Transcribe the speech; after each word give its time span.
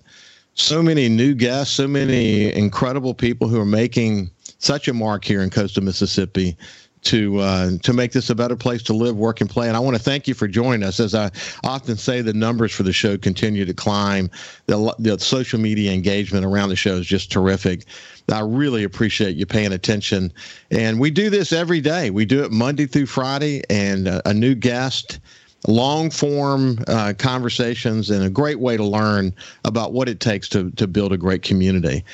so 0.55 0.83
many 0.83 1.09
new 1.09 1.35
guests, 1.35 1.75
so 1.75 1.87
many 1.87 2.53
incredible 2.55 3.15
people 3.15 3.49
who 3.49 3.61
are 3.61 3.67
making 3.67 4.31
such 4.59 4.89
a 4.89 4.95
mark 4.95 5.25
here 5.25 5.43
in 5.43 5.51
coastal 5.51 5.83
Mississippi 5.83 6.57
to 7.03 7.39
uh, 7.39 7.71
to 7.83 7.93
make 7.93 8.13
this 8.13 8.31
a 8.31 8.35
better 8.35 8.57
place 8.57 8.83
to 8.83 8.93
live, 8.93 9.17
work, 9.17 9.41
and 9.41 9.49
play. 9.49 9.69
And 9.69 9.77
I 9.77 9.81
want 9.81 9.97
to 9.97 10.03
thank 10.03 10.27
you 10.27 10.35
for 10.35 10.49
joining 10.49 10.83
us. 10.83 10.99
As 10.99 11.15
I 11.15 11.31
often 11.63 11.97
say, 11.97 12.21
the 12.21 12.33
numbers 12.33 12.73
for 12.73 12.83
the 12.83 12.93
show 12.93 13.17
continue 13.17 13.65
to 13.65 13.75
climb. 13.75 14.29
The, 14.67 14.95
the 14.99 15.19
social 15.19 15.61
media 15.61 15.93
engagement 15.93 16.45
around 16.45 16.71
the 16.71 16.77
show 16.77 16.97
is 16.97 17.07
just 17.07 17.31
terrific. 17.31 17.85
I 18.31 18.41
really 18.41 18.83
appreciate 18.83 19.37
you 19.37 19.47
paying 19.47 19.73
attention. 19.73 20.33
And 20.71 20.99
we 20.99 21.11
do 21.11 21.31
this 21.31 21.53
every 21.53 21.81
day. 21.81 22.11
We 22.11 22.25
do 22.25 22.43
it 22.43 22.51
Monday 22.51 22.87
through 22.87 23.07
Friday, 23.07 23.63
and 23.71 24.09
uh, 24.09 24.23
a 24.25 24.35
new 24.35 24.55
guest 24.55 25.21
long 25.67 26.11
form 26.11 26.79
uh, 26.87 27.13
conversations 27.19 28.11
and 28.11 28.25
a 28.25 28.31
great 28.31 28.61
way 28.61 28.77
to 28.77 28.85
learn 28.85 29.35
about 29.65 29.93
what 29.93 30.09
it 30.09 30.21
takes 30.21 30.49
to, 30.51 30.71
to 30.73 30.87
build 30.87 31.13
a 31.13 31.17
great 31.17 31.43
community. 31.43 32.05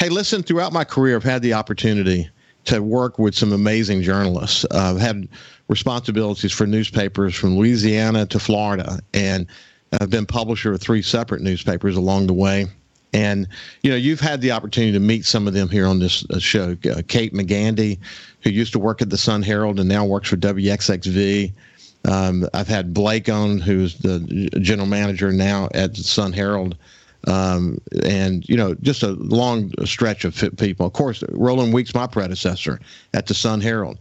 Hey, 0.00 0.08
listen, 0.08 0.42
throughout 0.42 0.72
my 0.72 0.84
career, 0.84 1.16
I've 1.16 1.24
had 1.24 1.42
the 1.42 1.54
opportunity 1.54 2.28
to 2.64 2.82
work 2.82 3.18
with 3.18 3.34
some 3.34 3.52
amazing 3.52 4.02
journalists. 4.02 4.64
Uh, 4.64 4.94
I've 4.94 5.00
had 5.00 5.28
responsibilities 5.68 6.52
for 6.52 6.66
newspapers 6.66 7.34
from 7.34 7.56
Louisiana 7.56 8.26
to 8.26 8.38
Florida, 8.38 9.00
and 9.14 9.46
I've 10.00 10.10
been 10.10 10.26
publisher 10.26 10.72
of 10.72 10.80
three 10.80 11.02
separate 11.02 11.42
newspapers 11.42 11.96
along 11.96 12.26
the 12.26 12.34
way. 12.34 12.66
And 13.12 13.48
you 13.82 13.90
know, 13.90 13.96
you've 13.96 14.20
had 14.20 14.40
the 14.40 14.50
opportunity 14.50 14.92
to 14.92 15.00
meet 15.00 15.24
some 15.24 15.46
of 15.46 15.54
them 15.54 15.68
here 15.68 15.86
on 15.86 16.00
this 16.00 16.26
uh, 16.28 16.38
show. 16.38 16.76
Uh, 16.90 17.02
Kate 17.06 17.32
Magandy, 17.32 17.98
who 18.42 18.50
used 18.50 18.72
to 18.72 18.78
work 18.78 19.00
at 19.00 19.10
the 19.10 19.16
Sun 19.16 19.42
Herald 19.42 19.80
and 19.80 19.88
now 19.88 20.04
works 20.04 20.28
for 20.28 20.36
WXXV. 20.36 21.52
Um, 22.06 22.48
I've 22.54 22.68
had 22.68 22.94
Blake 22.94 23.28
on, 23.28 23.58
who's 23.58 23.98
the 23.98 24.20
general 24.60 24.86
manager 24.86 25.32
now 25.32 25.68
at 25.74 25.94
the 25.94 26.02
Sun 26.02 26.32
Herald. 26.32 26.76
Um, 27.26 27.80
and 28.04 28.48
you 28.48 28.56
know, 28.56 28.74
just 28.74 29.02
a 29.02 29.12
long 29.12 29.72
stretch 29.84 30.24
of 30.24 30.36
people. 30.58 30.86
Of 30.86 30.92
course, 30.92 31.24
Roland 31.30 31.74
Weeks, 31.74 31.92
my 31.92 32.06
predecessor 32.06 32.80
at 33.14 33.26
the 33.26 33.34
Sun 33.34 33.60
Herald. 33.60 33.98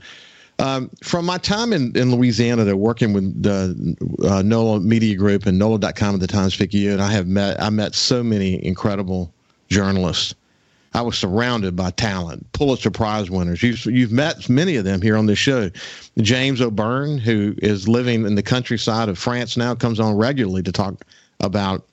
Um, 0.60 0.90
from 1.04 1.26
my 1.26 1.38
time 1.38 1.74
in, 1.74 1.98
in 1.98 2.16
Louisiana, 2.16 2.64
they're 2.64 2.78
working 2.78 3.12
with 3.14 3.44
the 3.44 3.98
uh, 4.26 4.42
NOLA 4.42 4.80
Media 4.80 5.16
Group 5.16 5.48
and 5.48 5.60
NOLA.com 5.60 6.16
at 6.16 6.22
the 6.22 6.28
Times 6.28 6.56
Picayune, 6.56 6.94
and 6.94 7.02
I 7.02 7.12
have 7.12 7.28
met 7.28 7.62
I 7.62 7.70
met 7.70 7.96
so 7.96 8.24
many 8.24 8.64
incredible 8.64 9.34
journalists 9.70 10.36
I 10.96 11.02
was 11.02 11.18
surrounded 11.18 11.76
by 11.76 11.92
talent, 11.92 12.50
Pulitzer 12.54 12.90
Prize 12.90 13.30
winners. 13.30 13.62
You've, 13.62 13.86
you've 13.86 14.14
met 14.14 14.48
many 14.48 14.78
of 14.78 14.86
them 14.86 15.02
here 15.02 15.18
on 15.18 15.26
this 15.26 15.38
show. 15.38 15.70
James 16.20 16.62
O'Byrne, 16.62 17.18
who 17.18 17.54
is 17.58 17.86
living 17.86 18.26
in 18.26 18.36
the 18.36 18.42
countryside 18.42 19.10
of 19.10 19.18
France 19.18 19.58
now, 19.58 19.76
comes 19.76 20.00
on 20.00 20.16
regularly 20.16 20.64
to 20.64 20.72
talk 20.72 21.04
about 21.42 21.86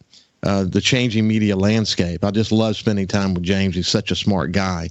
uh, 0.44 0.62
the 0.62 0.80
changing 0.80 1.26
media 1.26 1.56
landscape. 1.56 2.24
I 2.24 2.30
just 2.30 2.52
love 2.52 2.76
spending 2.76 3.08
time 3.08 3.34
with 3.34 3.42
James. 3.42 3.74
He's 3.74 3.88
such 3.88 4.12
a 4.12 4.16
smart 4.16 4.52
guy. 4.52 4.88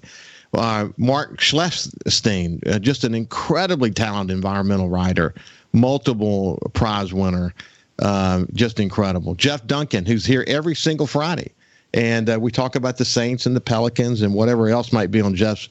Uh, 0.53 0.89
Mark 0.97 1.37
Schleifstein, 1.37 2.67
uh, 2.67 2.79
just 2.79 3.05
an 3.05 3.15
incredibly 3.15 3.91
talented 3.91 4.35
environmental 4.35 4.89
writer, 4.89 5.33
multiple 5.71 6.59
prize 6.73 7.13
winner, 7.13 7.53
uh, 7.99 8.43
just 8.51 8.77
incredible. 8.77 9.35
Jeff 9.35 9.65
Duncan, 9.67 10.05
who's 10.05 10.25
here 10.25 10.43
every 10.47 10.75
single 10.75 11.07
Friday 11.07 11.53
and 11.93 12.29
uh, 12.29 12.39
we 12.39 12.51
talk 12.51 12.75
about 12.75 12.97
the 12.97 13.05
Saints 13.05 13.45
and 13.45 13.55
the 13.55 13.61
Pelicans 13.61 14.21
and 14.21 14.33
whatever 14.33 14.69
else 14.69 14.93
might 14.93 15.11
be 15.11 15.21
on 15.21 15.35
Jeff's 15.35 15.69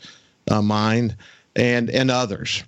uh, 0.51 0.63
mind 0.63 1.17
and 1.57 1.91
and 1.91 2.11
others. 2.11 2.65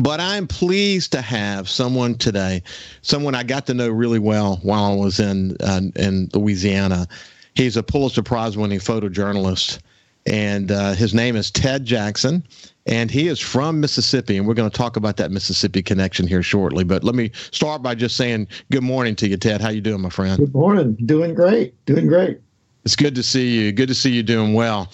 But 0.00 0.20
I'm 0.20 0.46
pleased 0.46 1.12
to 1.12 1.20
have 1.20 1.68
someone 1.68 2.14
today, 2.14 2.62
someone 3.02 3.34
I 3.34 3.42
got 3.42 3.66
to 3.66 3.74
know 3.74 3.90
really 3.90 4.18
well 4.18 4.58
while 4.62 4.92
I 4.92 4.94
was 4.94 5.20
in 5.20 5.56
uh, 5.60 5.80
in 5.96 6.30
Louisiana. 6.32 7.06
He's 7.54 7.76
a 7.76 7.82
Pulitzer 7.82 8.22
Prize 8.22 8.56
winning 8.56 8.78
photojournalist, 8.78 9.80
and 10.24 10.70
uh, 10.70 10.94
his 10.94 11.12
name 11.12 11.36
is 11.36 11.50
Ted 11.50 11.84
Jackson 11.84 12.44
and 12.86 13.10
he 13.10 13.28
is 13.28 13.38
from 13.38 13.80
Mississippi, 13.80 14.36
and 14.36 14.46
we're 14.46 14.54
going 14.54 14.70
to 14.70 14.76
talk 14.76 14.96
about 14.96 15.16
that 15.18 15.30
Mississippi 15.30 15.82
connection 15.82 16.26
here 16.26 16.42
shortly. 16.42 16.84
But 16.84 17.04
let 17.04 17.14
me 17.14 17.30
start 17.50 17.82
by 17.82 17.94
just 17.94 18.16
saying 18.16 18.48
good 18.70 18.82
morning 18.82 19.14
to 19.16 19.28
you, 19.28 19.36
Ted. 19.36 19.60
How 19.60 19.68
you 19.70 19.80
doing, 19.80 20.00
my 20.00 20.10
friend? 20.10 20.38
Good 20.38 20.54
morning. 20.54 20.96
Doing 21.06 21.34
great. 21.34 21.84
Doing 21.86 22.06
great. 22.06 22.40
It's 22.84 22.96
good 22.96 23.14
to 23.14 23.22
see 23.22 23.56
you. 23.56 23.72
Good 23.72 23.88
to 23.88 23.94
see 23.94 24.10
you 24.10 24.22
doing 24.22 24.54
well. 24.54 24.90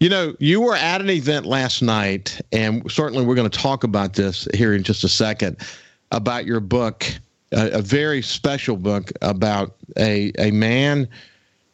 You 0.00 0.08
know, 0.08 0.34
you 0.38 0.60
were 0.60 0.74
at 0.74 1.00
an 1.00 1.10
event 1.10 1.46
last 1.46 1.82
night, 1.82 2.40
and 2.52 2.90
certainly 2.90 3.24
we're 3.24 3.34
going 3.34 3.48
to 3.48 3.58
talk 3.58 3.84
about 3.84 4.14
this 4.14 4.46
here 4.54 4.74
in 4.74 4.82
just 4.82 5.04
a 5.04 5.08
second 5.08 5.56
about 6.12 6.44
your 6.44 6.60
book, 6.60 7.04
a, 7.52 7.70
a 7.78 7.82
very 7.82 8.22
special 8.22 8.76
book 8.76 9.10
about 9.22 9.74
a 9.98 10.32
a 10.38 10.50
man 10.50 11.08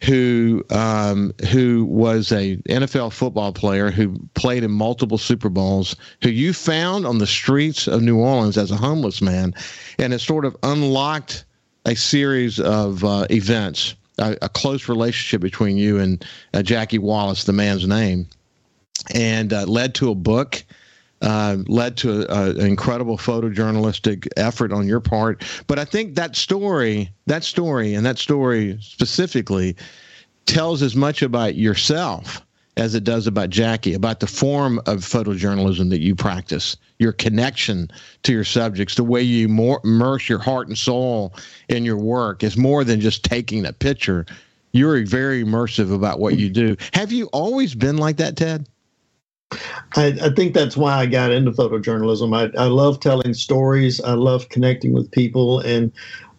who 0.03 0.65
um, 0.71 1.33
who 1.51 1.85
was 1.85 2.33
a 2.33 2.57
NFL 2.69 3.13
football 3.13 3.53
player 3.53 3.91
who 3.91 4.17
played 4.35 4.65
in 4.65 4.71
multiple 4.71 5.19
Super 5.19 5.49
Bowls, 5.49 5.97
who 6.23 6.31
you 6.31 6.53
found 6.53 7.07
on 7.07 7.19
the 7.19 7.27
streets 7.27 7.87
of 7.87 8.03
New 8.03 8.19
Orleans 8.19 8.57
as 8.57 8.71
a 8.71 8.77
homeless 8.77 9.21
man, 9.21 9.55
and 9.99 10.13
it 10.13 10.21
sort 10.21 10.45
of 10.45 10.57
unlocked 10.63 11.45
a 11.87 11.97
series 11.97 12.61
of 12.61 13.05
uh, 13.05 13.27
events 13.31 13.95
a, 14.19 14.37
a 14.43 14.49
close 14.49 14.89
relationship 14.89 15.41
between 15.41 15.77
you 15.77 15.99
and 15.99 16.25
uh, 16.55 16.63
Jackie 16.63 16.99
Wallace, 16.99 17.45
the 17.45 17.53
man's 17.53 17.87
name, 17.87 18.27
and 19.15 19.53
uh, 19.53 19.65
led 19.65 19.95
to 19.97 20.11
a 20.11 20.15
book. 20.15 20.63
Uh, 21.21 21.59
led 21.69 21.97
to 21.97 22.27
an 22.35 22.67
incredible 22.67 23.17
photojournalistic 23.17 24.27
effort 24.37 24.73
on 24.73 24.89
your 24.89 24.99
part. 24.99 25.45
But 25.69 25.79
I 25.79 25.85
think 25.85 26.17
that 26.17 26.35
story, 26.35 27.13
that 27.27 27.45
story, 27.45 27.95
and 27.95 28.05
that 28.05 28.19
story 28.19 28.77
specifically 28.81 29.77
tells 30.47 30.83
as 30.83 30.97
much 30.97 31.23
about 31.23 31.55
yourself 31.55 32.43
as 32.77 32.95
it 32.95 33.05
does 33.05 33.27
about 33.27 33.51
Jackie, 33.51 33.95
about 33.95 34.21
the 34.21 34.27
form 34.27 34.79
of 34.87 35.01
photojournalism 35.01 35.91
that 35.91 36.01
you 36.01 36.15
practice, 36.15 36.77
your 36.99 37.13
connection 37.13 37.91
to 38.23 38.33
your 38.33 38.45
subjects, 38.45 38.95
the 38.95 39.05
way 39.05 39.23
you 39.23 39.49
more 39.49 39.81
immerse 39.85 40.29
your 40.29 40.39
heart 40.39 40.69
and 40.69 40.79
soul 40.79 41.35
in 41.69 41.85
your 41.85 41.99
work 41.99 42.43
is 42.43 42.57
more 42.57 42.85
than 42.85 43.01
just 43.01 43.25
taking 43.25 43.67
a 43.67 43.73
picture. 43.73 44.25
You're 44.73 45.05
very 45.05 45.45
immersive 45.45 45.95
about 45.95 46.19
what 46.19 46.39
you 46.39 46.49
do. 46.49 46.77
Have 46.95 47.13
you 47.13 47.27
always 47.27 47.75
been 47.75 47.99
like 47.99 48.17
that, 48.17 48.37
Ted? 48.37 48.67
I, 49.97 50.19
I, 50.23 50.31
think 50.31 50.55
that's 50.55 50.79
why 50.79 50.95
I 50.95 51.05
got 51.05 51.31
into 51.31 51.51
photojournalism. 51.51 52.35
I, 52.35 52.59
I 52.59 52.69
love 52.69 53.01
telling 53.01 53.35
stories. 53.35 54.01
I 54.01 54.15
love 54.15 54.49
connecting 54.49 54.95
with 54.95 55.11
people, 55.11 55.61
and 55.61 55.93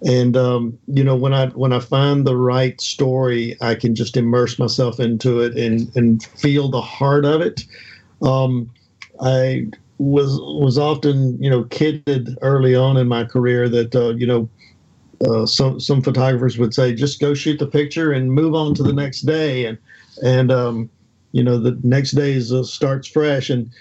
and 0.05 0.35
um, 0.35 0.77
you 0.87 1.03
know 1.03 1.15
when 1.15 1.33
i 1.33 1.47
when 1.47 1.73
i 1.73 1.79
find 1.79 2.25
the 2.25 2.35
right 2.35 2.79
story 2.81 3.55
i 3.61 3.75
can 3.75 3.95
just 3.95 4.17
immerse 4.17 4.59
myself 4.59 4.99
into 4.99 5.39
it 5.41 5.55
and 5.57 5.93
and 5.95 6.23
feel 6.23 6.69
the 6.69 6.81
heart 6.81 7.25
of 7.25 7.41
it. 7.41 7.65
Um, 8.21 8.69
i 9.21 9.65
was 9.99 10.39
was 10.41 10.77
often 10.77 11.41
you 11.41 11.49
know 11.49 11.63
kidded 11.65 12.37
early 12.41 12.75
on 12.75 12.97
in 12.97 13.07
my 13.07 13.23
career 13.23 13.69
that 13.69 13.95
uh, 13.95 14.09
you 14.15 14.27
know 14.27 14.49
uh, 15.25 15.45
some 15.45 15.79
some 15.79 16.01
photographers 16.01 16.57
would 16.57 16.73
say 16.73 16.93
just 16.93 17.21
go 17.21 17.33
shoot 17.33 17.59
the 17.59 17.67
picture 17.67 18.11
and 18.11 18.33
move 18.33 18.55
on 18.55 18.73
to 18.75 18.83
the 18.83 18.93
next 18.93 19.21
day. 19.21 19.65
And 19.65 19.77
and 20.23 20.51
um, 20.51 20.89
you 21.31 21.43
know 21.43 21.57
the 21.57 21.79
next 21.83 22.11
day 22.11 22.33
is, 22.33 22.51
uh, 22.51 22.63
starts 22.63 23.07
fresh. 23.07 23.49
And 23.49 23.71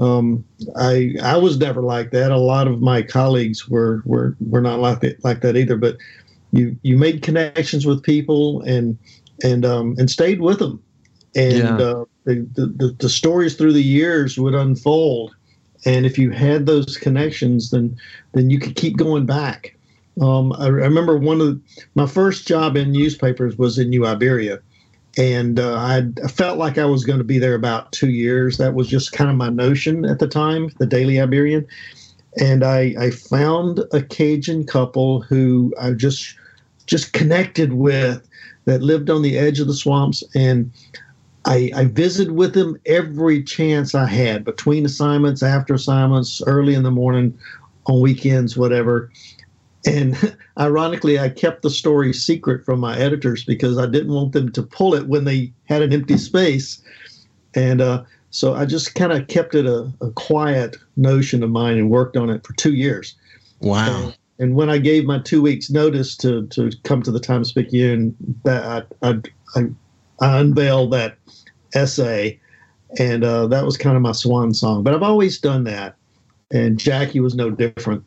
um, 0.00 0.44
I 0.76 1.14
I 1.22 1.36
was 1.36 1.58
never 1.58 1.82
like 1.82 2.10
that. 2.12 2.30
A 2.30 2.38
lot 2.38 2.66
of 2.66 2.80
my 2.80 3.02
colleagues 3.02 3.68
were 3.68 4.02
were 4.04 4.36
were 4.40 4.60
not 4.60 4.80
like 4.80 5.00
that 5.00 5.22
like 5.24 5.40
that 5.42 5.56
either. 5.56 5.76
But 5.76 5.96
you 6.52 6.76
you 6.82 6.96
made 6.96 7.22
connections 7.22 7.86
with 7.86 8.02
people 8.02 8.62
and 8.62 8.98
and 9.42 9.64
um, 9.64 9.94
and 9.98 10.10
stayed 10.10 10.40
with 10.40 10.58
them, 10.58 10.82
and 11.34 11.58
yeah. 11.58 11.76
uh, 11.76 12.04
the, 12.24 12.48
the, 12.54 12.96
the 12.98 13.08
stories 13.08 13.56
through 13.56 13.72
the 13.72 13.82
years 13.82 14.38
would 14.38 14.54
unfold, 14.54 15.34
and 15.84 16.06
if 16.06 16.18
you 16.18 16.30
had 16.30 16.66
those 16.66 16.96
connections, 16.96 17.70
then 17.70 17.96
then 18.32 18.50
you 18.50 18.58
could 18.58 18.76
keep 18.76 18.96
going 18.96 19.26
back. 19.26 19.76
Um, 20.20 20.52
I, 20.52 20.64
I, 20.64 20.68
remember 20.68 21.16
one 21.16 21.40
of 21.40 21.46
the, 21.46 21.60
my 21.94 22.06
first 22.06 22.46
job 22.46 22.76
in 22.76 22.92
newspapers 22.92 23.56
was 23.56 23.78
in 23.78 23.88
New 23.88 24.06
Iberia, 24.06 24.60
and 25.18 25.60
uh, 25.60 25.76
I, 25.76 26.28
felt 26.28 26.58
like 26.58 26.78
I 26.78 26.84
was 26.86 27.04
going 27.04 27.18
to 27.18 27.24
be 27.24 27.38
there 27.38 27.54
about 27.54 27.92
two 27.92 28.10
years. 28.10 28.56
That 28.56 28.74
was 28.74 28.88
just 28.88 29.12
kind 29.12 29.30
of 29.30 29.36
my 29.36 29.50
notion 29.50 30.04
at 30.04 30.18
the 30.18 30.26
time, 30.26 30.70
the 30.78 30.86
Daily 30.86 31.20
Iberian. 31.20 31.66
And 32.38 32.64
I, 32.64 32.94
I 32.98 33.10
found 33.10 33.80
a 33.92 34.02
Cajun 34.02 34.64
couple 34.64 35.20
who 35.20 35.74
I 35.78 35.90
just 35.92 36.36
just 36.86 37.12
connected 37.12 37.74
with 37.74 38.26
that 38.64 38.82
lived 38.82 39.10
on 39.10 39.22
the 39.22 39.38
edge 39.38 39.60
of 39.60 39.66
the 39.66 39.74
swamps 39.74 40.24
and 40.34 40.72
I, 41.44 41.70
I 41.74 41.84
visited 41.86 42.32
with 42.32 42.54
them 42.54 42.78
every 42.86 43.42
chance 43.42 43.94
I 43.94 44.06
had 44.06 44.44
between 44.44 44.84
assignments, 44.84 45.42
after 45.42 45.74
assignments, 45.74 46.40
early 46.46 46.74
in 46.74 46.82
the 46.82 46.90
morning, 46.90 47.36
on 47.86 48.00
weekends, 48.00 48.56
whatever. 48.56 49.10
And 49.86 50.36
ironically, 50.58 51.18
I 51.18 51.28
kept 51.28 51.62
the 51.62 51.70
story 51.70 52.12
secret 52.12 52.64
from 52.64 52.80
my 52.80 52.96
editors 52.96 53.44
because 53.44 53.78
I 53.78 53.86
didn't 53.86 54.12
want 54.12 54.32
them 54.32 54.52
to 54.52 54.62
pull 54.62 54.94
it 54.94 55.08
when 55.08 55.24
they 55.24 55.52
had 55.64 55.82
an 55.82 55.92
empty 55.92 56.16
space. 56.18 56.82
And 57.54 57.80
uh, 57.80 58.04
so 58.30 58.54
I 58.54 58.64
just 58.64 58.94
kind 58.94 59.12
of 59.12 59.28
kept 59.28 59.54
it 59.54 59.66
a, 59.66 59.92
a, 60.00 60.10
quiet 60.12 60.76
notion 60.96 61.42
of 61.42 61.50
mine 61.50 61.76
and 61.76 61.90
worked 61.90 62.16
on 62.16 62.30
it 62.30 62.46
for 62.46 62.54
two 62.54 62.72
years. 62.72 63.14
Wow. 63.60 64.04
And, 64.04 64.16
and 64.38 64.54
when 64.54 64.70
I 64.70 64.78
gave 64.78 65.04
my 65.04 65.18
two 65.18 65.42
weeks 65.42 65.70
notice 65.70 66.16
to, 66.18 66.46
to 66.48 66.70
come 66.82 67.02
to 67.02 67.10
the 67.10 67.20
Times 67.20 67.52
Picayune, 67.52 68.16
that 68.44 68.86
I, 69.02 69.08
I, 69.08 69.20
I, 69.54 69.64
I 70.20 70.38
unveiled 70.40 70.92
that 70.92 71.18
essay, 71.74 72.40
and 72.98 73.24
uh, 73.24 73.46
that 73.48 73.64
was 73.64 73.76
kind 73.76 73.96
of 73.96 74.02
my 74.02 74.12
swan 74.12 74.54
song. 74.54 74.82
But 74.82 74.94
I've 74.94 75.02
always 75.02 75.38
done 75.38 75.64
that, 75.64 75.96
and 76.50 76.78
Jackie 76.78 77.20
was 77.20 77.34
no 77.34 77.50
different. 77.50 78.02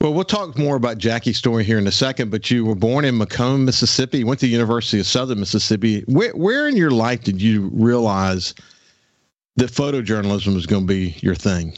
Well, 0.00 0.12
we'll 0.14 0.24
talk 0.24 0.58
more 0.58 0.76
about 0.76 0.98
Jackie's 0.98 1.38
story 1.38 1.64
here 1.64 1.78
in 1.78 1.86
a 1.86 1.92
second, 1.92 2.30
but 2.30 2.50
you 2.50 2.64
were 2.64 2.74
born 2.74 3.04
in 3.04 3.18
McComb, 3.18 3.64
Mississippi, 3.64 4.24
went 4.24 4.40
to 4.40 4.46
the 4.46 4.52
University 4.52 4.98
of 4.98 5.06
Southern 5.06 5.40
Mississippi. 5.40 6.00
Where, 6.08 6.32
where 6.32 6.66
in 6.66 6.76
your 6.76 6.90
life 6.90 7.22
did 7.22 7.40
you 7.40 7.70
realize 7.72 8.54
that 9.56 9.70
photojournalism 9.70 10.54
was 10.54 10.66
going 10.66 10.82
to 10.82 10.92
be 10.92 11.16
your 11.20 11.34
thing? 11.34 11.76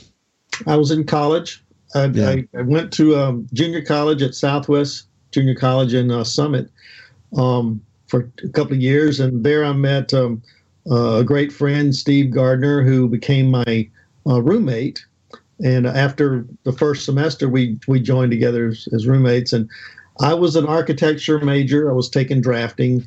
I 0.66 0.76
was 0.76 0.90
in 0.90 1.04
college. 1.04 1.62
I, 1.94 2.06
yeah. 2.06 2.30
I, 2.30 2.48
I 2.56 2.62
went 2.62 2.92
to 2.94 3.16
um, 3.16 3.46
junior 3.52 3.82
college 3.82 4.22
at 4.22 4.34
Southwest 4.34 5.06
Junior 5.30 5.54
College 5.54 5.94
in 5.94 6.10
uh, 6.10 6.24
Summit 6.24 6.70
um, 7.36 7.80
for 8.06 8.30
a 8.44 8.48
couple 8.48 8.74
of 8.74 8.80
years, 8.80 9.20
and 9.20 9.44
there 9.44 9.64
I 9.64 9.72
met 9.72 10.14
um, 10.14 10.42
uh, 10.90 11.16
a 11.16 11.24
great 11.24 11.52
friend, 11.52 11.94
Steve 11.94 12.30
Gardner, 12.30 12.82
who 12.82 13.08
became 13.08 13.50
my 13.50 13.88
uh, 14.26 14.40
roommate. 14.40 15.04
And 15.62 15.86
after 15.86 16.46
the 16.64 16.72
first 16.72 17.04
semester, 17.04 17.48
we 17.48 17.78
we 17.86 18.00
joined 18.00 18.32
together 18.32 18.68
as, 18.68 18.88
as, 18.92 19.06
roommates. 19.06 19.52
And 19.52 19.68
I 20.20 20.34
was 20.34 20.56
an 20.56 20.66
architecture 20.66 21.38
major. 21.38 21.90
I 21.90 21.94
was 21.94 22.08
taking 22.08 22.40
drafting, 22.40 23.06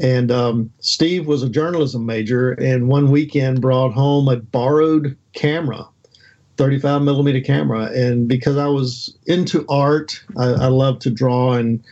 and 0.00 0.32
um, 0.32 0.72
Steve 0.80 1.26
was 1.26 1.42
a 1.42 1.48
journalism 1.48 2.04
major. 2.04 2.52
And 2.52 2.88
one 2.88 3.10
weekend 3.10 3.60
brought 3.60 3.92
home 3.92 4.28
a 4.28 4.36
borrowed 4.36 5.16
camera 5.32 5.86
35 6.56 7.02
millimeter 7.02 7.40
camera 7.42 7.90
and 7.92 8.26
because 8.28 8.56
i 8.56 8.66
was 8.66 9.14
into 9.26 9.66
art 9.68 10.24
i, 10.38 10.44
I 10.44 10.66
love 10.68 10.98
to 11.00 11.10
draw 11.10 11.52
and 11.52 11.84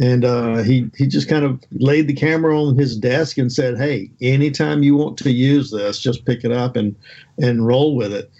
and 0.00 0.24
uh, 0.24 0.62
he 0.62 0.90
he 0.96 1.06
just 1.06 1.28
kind 1.28 1.44
of 1.44 1.62
laid 1.72 2.08
the 2.08 2.14
camera 2.14 2.58
on 2.58 2.76
his 2.76 2.96
desk 2.96 3.36
and 3.36 3.52
said, 3.52 3.76
"Hey, 3.76 4.10
anytime 4.22 4.82
you 4.82 4.96
want 4.96 5.18
to 5.18 5.30
use 5.30 5.70
this, 5.70 5.98
just 5.98 6.24
pick 6.24 6.42
it 6.42 6.50
up 6.50 6.74
and 6.74 6.96
and 7.38 7.66
roll 7.66 7.94
with 7.94 8.12
it." 8.12 8.30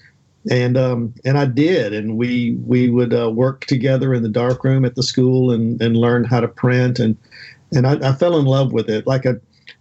And 0.51 0.79
um, 0.79 1.13
and 1.25 1.37
I 1.37 1.45
did, 1.45 1.93
and 1.93 2.17
we 2.17 2.57
we 2.65 2.89
would 2.89 3.13
uh, 3.13 3.31
work 3.31 3.67
together 3.67 4.15
in 4.15 4.23
the 4.23 4.29
dark 4.29 4.65
room 4.65 4.87
at 4.87 4.95
the 4.95 5.03
school 5.03 5.51
and 5.51 5.81
and 5.83 5.97
learn 5.97 6.25
how 6.25 6.41
to 6.41 6.49
print 6.49 6.99
and 6.99 7.17
and 7.73 7.87
I, 7.87 8.11
I 8.11 8.13
fell 8.15 8.39
in 8.39 8.47
love 8.47 8.73
with 8.73 8.89
it. 8.89 9.07
Like 9.07 9.27
I 9.27 9.35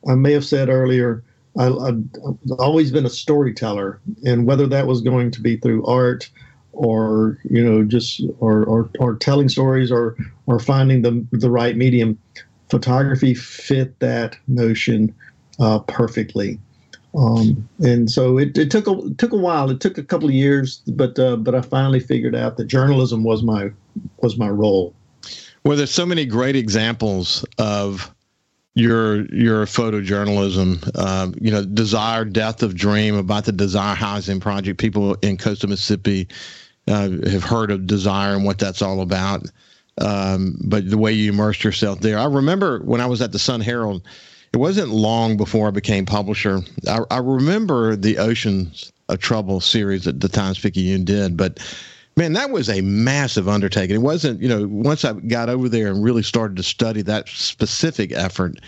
I 0.07 0.15
may 0.15 0.33
have 0.33 0.45
said 0.45 0.69
earlier, 0.69 1.23
I, 1.57 1.67
I've 1.67 2.03
always 2.59 2.91
been 2.91 3.05
a 3.05 3.09
storyteller, 3.09 3.99
and 4.25 4.45
whether 4.45 4.67
that 4.67 4.87
was 4.87 5.01
going 5.01 5.31
to 5.31 5.41
be 5.41 5.57
through 5.57 5.85
art 5.85 6.29
or 6.73 7.37
you 7.43 7.63
know 7.63 7.83
just 7.83 8.21
or, 8.39 8.63
or 8.65 8.89
or 8.99 9.15
telling 9.15 9.49
stories 9.49 9.91
or 9.91 10.15
or 10.45 10.59
finding 10.59 11.01
the 11.01 11.25
the 11.31 11.49
right 11.49 11.75
medium 11.75 12.17
photography 12.69 13.33
fit 13.33 13.99
that 13.99 14.37
notion 14.47 15.13
uh, 15.59 15.79
perfectly 15.79 16.59
um, 17.15 17.67
and 17.79 18.09
so 18.09 18.37
it, 18.37 18.57
it 18.57 18.69
took 18.69 18.87
a 18.87 19.09
took 19.17 19.31
a 19.31 19.37
while 19.37 19.69
it 19.69 19.79
took 19.79 19.97
a 19.97 20.03
couple 20.03 20.27
of 20.27 20.33
years 20.33 20.81
but 20.87 21.17
uh, 21.19 21.35
but 21.35 21.55
I 21.55 21.61
finally 21.61 21.99
figured 21.99 22.35
out 22.35 22.57
that 22.57 22.65
journalism 22.65 23.23
was 23.23 23.43
my 23.43 23.71
was 24.17 24.37
my 24.37 24.49
role 24.49 24.93
well 25.63 25.77
there's 25.77 25.91
so 25.91 26.05
many 26.05 26.25
great 26.25 26.55
examples 26.55 27.45
of 27.57 28.13
your 28.79 29.25
your 29.33 29.65
photojournalism, 29.65 30.89
uh, 30.95 31.31
you 31.39 31.51
know, 31.51 31.65
desire, 31.65 32.25
death 32.25 32.63
of 32.63 32.75
dream 32.75 33.15
about 33.15 33.45
the 33.45 33.51
Desire 33.51 33.95
Housing 33.95 34.39
Project. 34.39 34.79
People 34.79 35.15
in 35.15 35.37
coastal 35.37 35.69
Mississippi 35.69 36.27
uh, 36.87 37.09
have 37.29 37.43
heard 37.43 37.71
of 37.71 37.87
Desire 37.87 38.35
and 38.35 38.45
what 38.45 38.59
that's 38.59 38.81
all 38.81 39.01
about. 39.01 39.45
Um, 39.99 40.57
but 40.63 40.89
the 40.89 40.97
way 40.97 41.11
you 41.11 41.31
immersed 41.31 41.63
yourself 41.63 41.99
there, 41.99 42.17
I 42.17 42.25
remember 42.25 42.79
when 42.79 43.01
I 43.01 43.05
was 43.05 43.21
at 43.21 43.31
the 43.31 43.39
Sun 43.39 43.61
Herald. 43.61 44.03
It 44.53 44.57
wasn't 44.57 44.89
long 44.89 45.37
before 45.37 45.67
I 45.67 45.71
became 45.71 46.05
publisher. 46.05 46.61
I, 46.87 46.99
I 47.11 47.17
remember 47.17 47.95
the 47.95 48.17
Oceans 48.17 48.91
of 49.07 49.19
Trouble 49.19 49.59
series 49.59 50.05
that 50.05 50.19
the 50.19 50.29
Times 50.29 50.59
Picayune 50.59 51.05
did, 51.05 51.37
but 51.37 51.59
man, 52.15 52.33
that 52.33 52.49
was 52.49 52.69
a 52.69 52.81
massive 52.81 53.47
undertaking. 53.47 53.95
It 53.95 54.01
wasn't, 54.01 54.41
you 54.41 54.49
know, 54.49 54.67
once 54.67 55.05
I 55.05 55.13
got 55.13 55.49
over 55.49 55.69
there 55.69 55.87
and 55.87 56.03
really 56.03 56.23
started 56.23 56.57
to 56.57 56.63
study 56.63 57.01
that 57.03 57.29
specific 57.29 58.11
effort, 58.11 58.59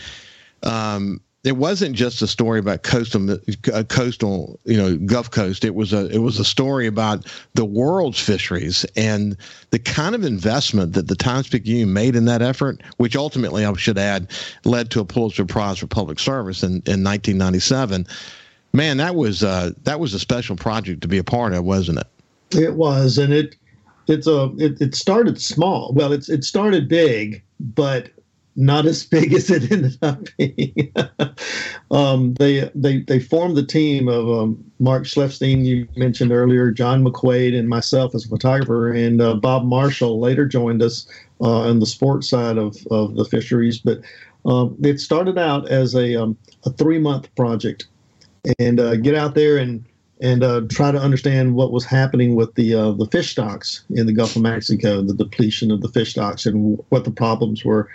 um, 0.63 1.19
it 1.44 1.58
wasn't 1.58 1.96
just 1.96 2.22
a 2.22 2.28
story 2.28 2.60
about 2.60 2.84
coastal, 2.84 3.40
uh, 3.74 3.84
coastal, 3.84 4.60
you 4.64 4.78
know, 4.78 4.96
Gulf 4.98 5.32
Coast. 5.32 5.66
It 5.66 5.74
was 5.74 5.92
a 5.92 6.08
it 6.10 6.20
was 6.20 6.40
a 6.40 6.46
story 6.46 6.86
about 6.86 7.26
the 7.56 7.66
world's 7.66 8.20
fisheries 8.20 8.86
and 8.96 9.36
the 9.72 9.80
kind 9.80 10.14
of 10.14 10.24
investment 10.24 10.94
that 10.94 11.08
the 11.08 11.16
Times 11.16 11.50
Picayune 11.50 11.94
made 11.94 12.16
in 12.16 12.26
that 12.26 12.44
effort, 12.44 12.82
which 12.98 13.16
ultimately 13.16 13.66
I 13.66 13.74
should 13.74 13.98
add 13.98 14.30
led 14.66 14.92
to 14.92 15.00
a 15.00 15.06
Pulitzer 15.06 15.46
Prize 15.46 15.80
for 15.80 15.88
public 15.88 16.20
service 16.20 16.62
in, 16.62 16.74
in 16.86 17.04
1997. 17.04 18.06
Man, 18.74 18.98
that 18.98 19.16
was 19.16 19.44
uh, 19.44 19.72
that 19.84 20.00
was 20.00 20.14
a 20.14 20.20
special 20.20 20.56
project 20.56 21.02
to 21.02 21.07
be 21.07 21.18
a 21.18 21.24
part 21.24 21.54
of, 21.54 21.64
wasn't 21.64 22.00
it? 22.00 22.07
It 22.56 22.76
was, 22.76 23.18
and 23.18 23.33
it 23.33 23.56
it's 24.07 24.28
a 24.28 24.52
it, 24.60 24.80
it 24.80 24.94
started 24.94 25.42
small. 25.42 25.92
Well, 25.94 26.14
it's 26.14 26.30
it 26.30 26.44
started 26.44 26.88
big, 26.88 27.42
but 27.60 28.12
not 28.56 28.86
as 28.86 29.06
big 29.06 29.34
as 29.34 29.50
it 29.50 29.72
ended 29.72 29.98
up 30.02 30.28
being. 30.38 30.94
um, 31.92 32.34
they 32.36 32.70
they 32.76 33.00
they 33.02 33.20
formed 33.20 33.56
the 33.56 33.66
team 33.66 34.08
of 34.08 34.30
um, 34.30 34.64
Mark 34.80 35.04
Schleifstein 35.04 35.66
you 35.66 35.88
mentioned 35.96 36.31
earlier, 36.31 36.72
John 36.72 37.04
McQuaid, 37.04 37.58
and 37.58 37.70
myself 37.70 38.14
as 38.16 38.26
a 38.26 38.30
photographer, 38.30 38.92
and 38.92 39.22
uh, 39.22 39.36
Bob 39.36 39.66
Marshall 39.66 40.20
later 40.20 40.46
joined 40.46 40.81
us 40.81 41.08
uh, 41.40 41.62
on 41.62 41.80
the 41.80 41.86
sports 41.86 42.30
side 42.30 42.58
of 42.58 42.78
of 42.92 43.16
the 43.16 43.26
fisheries. 43.26 43.80
But 43.80 44.02
um, 44.46 44.76
it 44.84 45.00
started 45.00 45.38
out 45.38 45.70
as 45.70 45.96
a 45.96 46.22
um, 46.22 46.38
a 46.66 46.72
three 46.72 47.00
month 47.00 47.34
project, 47.36 47.88
and 48.60 48.80
uh, 48.80 48.98
get 48.98 49.16
out 49.16 49.36
there 49.36 49.58
and 49.58 49.86
and 50.22 50.44
uh, 50.44 50.62
try 50.70 50.92
to 50.92 51.00
understand 51.00 51.56
what 51.56 51.72
was 51.72 51.84
happening 51.84 52.36
with 52.36 52.54
the 52.56 52.76
uh, 52.76 52.92
the 52.92 53.08
fish 53.08 53.31
stocks 53.31 53.84
in 53.90 54.06
the 54.06 54.14
Gulf 54.14 54.36
of 54.36 54.44
Mexico, 54.44 55.02
the 55.02 55.16
depletion 55.16 55.72
of 55.72 55.81
the 55.81 55.90
fish 55.90 56.12
stocks, 56.12 56.46
and 56.46 56.80
what 56.90 57.06
the 57.06 57.12
problems 57.12 57.66
were. 57.66 57.90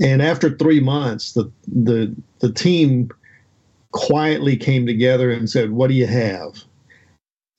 And 0.00 0.22
after 0.22 0.50
three 0.50 0.80
months, 0.80 1.32
the 1.32 1.50
the 1.68 2.14
the 2.40 2.52
team 2.52 3.10
quietly 3.92 4.56
came 4.56 4.86
together 4.86 5.30
and 5.30 5.48
said, 5.48 5.70
"What 5.70 5.88
do 5.88 5.94
you 5.94 6.06
have?" 6.06 6.64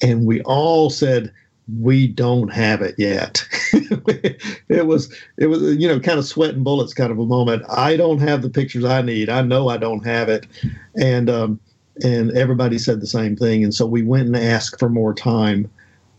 And 0.02 0.26
we 0.26 0.42
all 0.42 0.90
said, 0.90 1.32
"We 1.80 2.08
don't 2.08 2.52
have 2.52 2.82
it 2.82 2.96
yet." 2.98 3.46
it 3.74 4.86
was 4.86 5.14
it 5.38 5.48
was 5.48 5.62
you 5.76 5.88
know 5.88 6.00
kind 6.00 6.20
of 6.20 6.26
sweat 6.26 6.56
and 6.56 6.64
bullets 6.64 6.94
kind 6.94 7.12
of 7.12 7.20
a 7.20 7.26
moment. 7.26 7.64
I 7.70 7.96
don't 7.96 8.20
have 8.20 8.42
the 8.42 8.50
pictures 8.50 8.84
I 8.86 9.02
need. 9.02 9.30
I 9.30 9.42
know 9.42 9.70
I 9.70 9.78
don't 9.78 10.06
have 10.06 10.28
it, 10.28 10.46
and 11.00 11.30
um, 11.30 11.60
and 12.04 12.32
everybody 12.32 12.78
said 12.78 13.00
the 13.00 13.08
same 13.08 13.36
thing. 13.36 13.64
And 13.64 13.74
so 13.74 13.86
we 13.86 14.04
went 14.04 14.28
and 14.28 14.36
asked 14.36 14.80
for 14.80 14.90
more 14.90 15.14
time. 15.14 15.70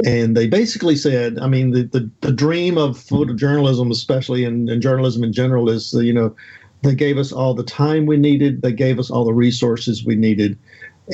And 0.04 0.36
they 0.36 0.46
basically 0.46 0.96
said, 0.96 1.38
I 1.38 1.46
mean, 1.46 1.70
the, 1.70 1.84
the, 1.84 2.10
the 2.20 2.32
dream 2.32 2.76
of 2.76 2.98
photojournalism, 2.98 3.90
especially 3.90 4.44
and, 4.44 4.82
journalism 4.82 5.24
in 5.24 5.32
general, 5.32 5.70
is, 5.70 5.94
you 5.94 6.12
know, 6.12 6.36
they 6.82 6.94
gave 6.94 7.16
us 7.16 7.32
all 7.32 7.54
the 7.54 7.64
time 7.64 8.04
we 8.04 8.18
needed, 8.18 8.62
they 8.62 8.72
gave 8.72 8.98
us 8.98 9.10
all 9.10 9.24
the 9.24 9.32
resources 9.32 10.04
we 10.04 10.14
needed, 10.14 10.58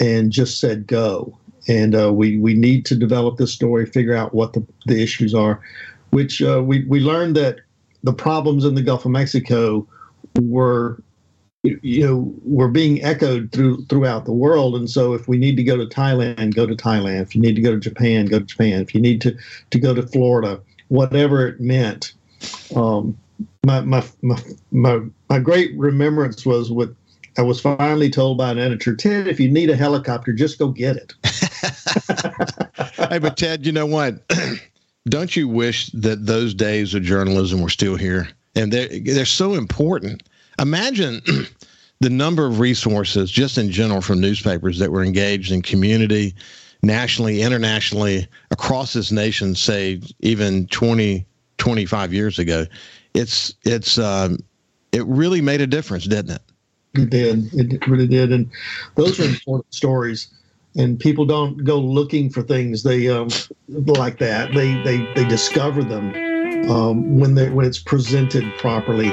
and 0.01 0.33
just 0.33 0.59
said 0.59 0.87
go. 0.87 1.39
And 1.69 1.95
uh, 1.95 2.13
we, 2.13 2.39
we 2.39 2.55
need 2.55 2.85
to 2.87 2.97
develop 2.97 3.37
this 3.37 3.53
story, 3.53 3.87
figure 3.87 4.15
out 4.15 4.35
what 4.35 4.53
the, 4.53 4.67
the 4.87 5.01
issues 5.01 5.33
are, 5.33 5.61
which 6.11 6.43
uh, 6.43 6.61
we, 6.63 6.85
we 6.87 6.99
learned 6.99 7.37
that 7.37 7.61
the 8.03 8.13
problems 8.13 8.65
in 8.65 8.75
the 8.75 8.83
Gulf 8.83 9.05
of 9.05 9.13
Mexico 9.13 9.87
were 10.41 11.01
you 11.63 12.05
know 12.05 12.35
we're 12.45 12.69
being 12.69 13.03
echoed 13.03 13.51
through 13.53 13.85
throughout 13.87 14.25
the 14.25 14.33
world 14.33 14.75
and 14.75 14.91
so 14.91 15.15
if 15.15 15.29
we 15.29 15.39
need 15.39 15.57
to 15.57 15.63
go 15.63 15.77
to 15.77 15.87
thailand 15.87 16.55
go 16.55 16.67
to 16.67 16.75
thailand 16.75 17.23
if 17.23 17.35
you 17.35 17.41
need 17.41 17.55
to 17.55 17.63
go 17.63 17.71
to 17.71 17.79
japan 17.79 18.27
go 18.27 18.39
to 18.41 18.45
japan 18.45 18.83
if 18.83 18.95
you 18.95 19.01
need 19.01 19.21
to 19.21 19.37
to 19.71 19.79
go 19.79 19.95
to 19.95 20.03
florida 20.03 20.61
whatever 20.89 21.47
it 21.47 21.61
meant 21.61 22.15
um, 22.75 23.17
my, 23.65 23.81
my 23.81 24.05
my 24.23 24.43
my 24.73 25.01
my 25.29 25.39
great 25.39 25.77
remembrance 25.79 26.45
was 26.45 26.71
what 26.71 26.91
I 27.39 27.43
was 27.43 27.61
finally 27.61 28.11
told 28.11 28.37
by 28.37 28.51
an 28.51 28.59
editor, 28.59 28.95
Ted, 28.95 29.27
if 29.27 29.41
you 29.41 29.51
need 29.51 29.71
a 29.71 29.77
helicopter, 29.77 30.35
just 30.35 30.59
go 30.59 30.69
get 30.69 30.97
it. 30.97 31.15
hey, 33.11 33.19
but 33.19 33.39
Ted, 33.39 33.65
you 33.65 33.73
know 33.73 33.87
what? 33.87 34.23
Don't 35.09 35.35
you 35.35 35.49
wish 35.49 35.87
that 35.93 36.27
those 36.27 36.53
days 36.53 36.93
of 36.93 37.03
journalism 37.03 37.63
were 37.63 37.71
still 37.71 37.97
here? 37.97 38.29
And 38.55 38.71
they're, 38.71 38.89
they're 38.89 39.25
so 39.25 39.55
important 39.55 40.25
imagine 40.59 41.21
the 42.01 42.11
number 42.11 42.47
of 42.47 42.59
resources 42.59 43.31
just 43.31 43.59
in 43.59 43.71
general 43.71 44.01
from 44.01 44.21
newspapers 44.21 44.79
that 44.79 44.91
were 44.91 45.05
engaged 45.05 45.53
in 45.53 45.63
community 45.63 46.35
nationally 46.83 47.43
internationally 47.43 48.27
across 48.51 48.93
this 48.93 49.13
nation 49.13 49.55
say 49.55 50.01
even 50.21 50.67
20 50.69 51.25
25 51.59 52.13
years 52.13 52.39
ago. 52.41 52.67
It's 53.15 53.55
it's 53.63 53.99
um, 53.99 54.39
it 54.91 55.07
really 55.07 55.41
made 55.41 55.61
a 55.61 55.67
difference 55.67 56.05
didn't 56.07 56.33
it? 56.33 56.43
It 56.95 57.11
did. 57.11 57.55
It 57.55 57.87
really 57.87 58.09
did. 58.09 58.33
And 58.33 58.51
those 58.97 59.21
are 59.21 59.25
important 59.25 59.73
stories. 59.73 60.29
And 60.77 60.99
people 60.99 61.25
don't 61.25 61.65
go 61.65 61.79
looking 61.79 62.31
for 62.31 62.43
things. 62.43 62.83
They 62.83 63.09
um, 63.09 63.29
like 63.69 64.19
that. 64.19 64.53
They 64.55 64.83
they 64.83 65.07
they 65.15 65.25
discover 65.29 65.85
them 65.85 66.69
um, 66.69 67.19
when 67.19 67.37
they 67.37 67.49
when 67.51 67.65
it's 67.65 67.79
presented 67.79 68.45
properly 68.59 69.11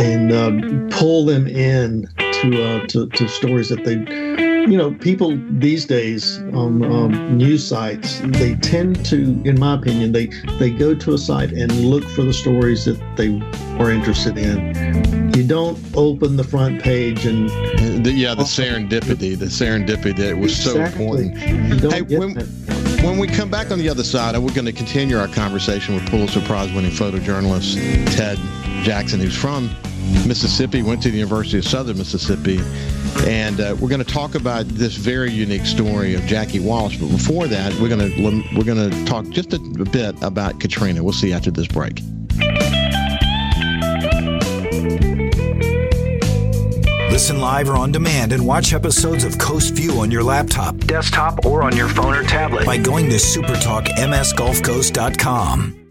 and 0.00 0.32
uh, 0.32 0.96
pull 0.96 1.24
them 1.24 1.46
in 1.46 2.08
to, 2.16 2.64
uh, 2.64 2.86
to, 2.86 3.08
to 3.08 3.28
stories 3.28 3.68
that 3.68 3.84
they 3.84 4.48
you 4.70 4.76
know 4.76 4.92
people 4.92 5.38
these 5.52 5.86
days 5.86 6.38
on 6.52 6.84
um, 6.84 7.38
news 7.38 7.66
sites 7.66 8.20
they 8.24 8.54
tend 8.56 9.04
to 9.06 9.40
in 9.44 9.58
my 9.58 9.74
opinion 9.74 10.12
they 10.12 10.26
they 10.58 10.70
go 10.70 10.94
to 10.94 11.14
a 11.14 11.18
site 11.18 11.52
and 11.52 11.72
look 11.86 12.04
for 12.04 12.22
the 12.22 12.34
stories 12.34 12.84
that 12.84 13.00
they 13.16 13.40
are 13.82 13.90
interested 13.90 14.36
in. 14.36 15.32
You 15.34 15.46
don't 15.46 15.78
open 15.96 16.36
the 16.36 16.44
front 16.44 16.82
page 16.82 17.24
and 17.24 17.48
the, 18.04 18.12
yeah 18.12 18.34
the 18.34 18.42
serendipity 18.42 19.38
the 19.38 19.46
serendipity 19.46 20.16
that 20.16 20.36
was 20.36 20.52
exactly. 20.52 21.06
so 21.06 21.14
important 21.14 21.92
hey, 21.92 22.02
when, 22.02 22.34
when 23.04 23.18
we 23.18 23.26
come 23.26 23.48
back 23.48 23.70
on 23.70 23.78
the 23.78 23.88
other 23.88 24.04
side 24.04 24.36
we're 24.36 24.52
going 24.52 24.66
to 24.66 24.72
continue 24.72 25.16
our 25.16 25.28
conversation 25.28 25.94
with 25.94 26.06
pulitzer 26.10 26.40
prize 26.42 26.72
winning 26.72 26.90
photojournalist 26.90 27.76
ted 28.16 28.36
jackson 28.82 29.20
who's 29.20 29.36
from 29.36 29.70
Mississippi, 30.26 30.82
went 30.82 31.02
to 31.02 31.10
the 31.10 31.16
University 31.16 31.58
of 31.58 31.64
Southern 31.64 31.98
Mississippi, 31.98 32.60
and 33.26 33.60
uh, 33.60 33.76
we're 33.80 33.88
going 33.88 34.04
to 34.04 34.12
talk 34.12 34.34
about 34.34 34.66
this 34.68 34.96
very 34.96 35.30
unique 35.30 35.66
story 35.66 36.14
of 36.14 36.24
Jackie 36.26 36.60
Wallace. 36.60 36.96
But 36.96 37.08
before 37.08 37.46
that, 37.48 37.72
we're 37.80 37.88
going 37.88 38.10
to 38.10 38.22
we're 38.56 38.64
going 38.64 38.90
to 38.90 39.04
talk 39.04 39.28
just 39.30 39.52
a 39.52 39.58
bit 39.58 40.14
about 40.22 40.60
Katrina. 40.60 41.02
We'll 41.02 41.12
see 41.12 41.32
after 41.32 41.50
this 41.50 41.66
break. 41.66 42.00
Listen 47.10 47.40
live 47.40 47.68
or 47.68 47.76
on 47.76 47.90
demand 47.90 48.32
and 48.32 48.46
watch 48.46 48.72
episodes 48.72 49.24
of 49.24 49.38
Coast 49.38 49.74
View 49.74 50.00
on 50.00 50.08
your 50.10 50.22
laptop, 50.22 50.76
desktop, 50.78 51.44
or 51.44 51.64
on 51.64 51.76
your 51.76 51.88
phone 51.88 52.14
or 52.14 52.22
tablet 52.22 52.64
by 52.64 52.76
going 52.76 53.10
to 53.10 53.16
supertalkmsgulfcoast.com. 53.16 55.87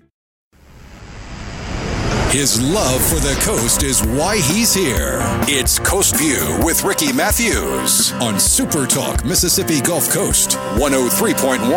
His 2.30 2.62
love 2.62 3.02
for 3.08 3.16
the 3.16 3.40
coast 3.42 3.84
is 3.84 4.04
why 4.04 4.36
he's 4.36 4.74
here. 4.74 5.20
It's 5.48 5.80
Coast 5.80 6.18
View 6.18 6.60
with 6.62 6.84
Ricky 6.84 7.14
Mathews 7.14 8.12
on 8.14 8.38
Super 8.38 8.86
Talk 8.86 9.24
Mississippi 9.24 9.80
Gulf 9.80 10.10
Coast 10.12 10.58
103.1. 10.76 11.70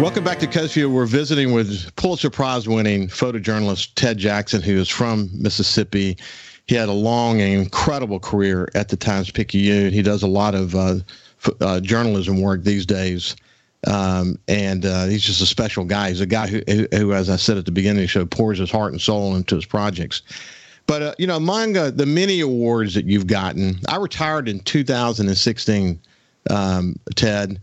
Welcome 0.00 0.22
back 0.22 0.38
to 0.38 0.46
Coast 0.46 0.74
View. 0.74 0.88
We're 0.88 1.06
visiting 1.06 1.52
with 1.52 1.92
Pulitzer 1.96 2.30
Prize 2.30 2.68
winning 2.68 3.08
photojournalist 3.08 3.94
Ted 3.96 4.16
Jackson, 4.16 4.62
who 4.62 4.76
is 4.76 4.88
from 4.88 5.28
Mississippi. 5.34 6.16
He 6.66 6.76
had 6.76 6.88
a 6.88 6.92
long 6.92 7.40
and 7.40 7.60
incredible 7.60 8.20
career 8.20 8.68
at 8.76 8.90
the 8.90 8.96
Times 8.96 9.32
Picayune. 9.32 9.92
He 9.92 10.02
does 10.02 10.22
a 10.22 10.28
lot 10.28 10.54
of 10.54 10.76
uh, 10.76 10.98
uh, 11.60 11.80
journalism 11.80 12.40
work 12.40 12.62
these 12.62 12.86
days. 12.86 13.34
Um, 13.86 14.38
and 14.48 14.84
uh, 14.84 15.06
he's 15.06 15.22
just 15.22 15.40
a 15.40 15.46
special 15.46 15.84
guy. 15.84 16.08
He's 16.08 16.20
a 16.20 16.26
guy 16.26 16.48
who, 16.48 16.62
who, 16.92 17.12
as 17.12 17.30
I 17.30 17.36
said 17.36 17.58
at 17.58 17.64
the 17.64 17.72
beginning 17.72 17.98
of 17.98 18.04
the 18.04 18.08
show, 18.08 18.26
pours 18.26 18.58
his 18.58 18.70
heart 18.70 18.92
and 18.92 19.00
soul 19.00 19.36
into 19.36 19.54
his 19.54 19.66
projects. 19.66 20.22
But 20.86 21.02
uh, 21.02 21.14
you 21.18 21.26
know, 21.26 21.36
among 21.36 21.76
uh, 21.76 21.90
the 21.90 22.06
many 22.06 22.40
awards 22.40 22.94
that 22.94 23.04
you've 23.04 23.26
gotten, 23.26 23.78
I 23.88 23.96
retired 23.96 24.48
in 24.48 24.60
2016, 24.60 26.00
um, 26.50 26.96
Ted. 27.14 27.60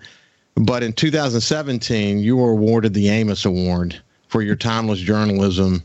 But 0.55 0.83
in 0.83 0.93
2017, 0.93 2.19
you 2.19 2.37
were 2.37 2.51
awarded 2.51 2.93
the 2.93 3.09
Amos 3.09 3.43
Award 3.43 3.99
for 4.29 4.41
your 4.41 4.55
timeless 4.55 4.99
journalism. 4.99 5.83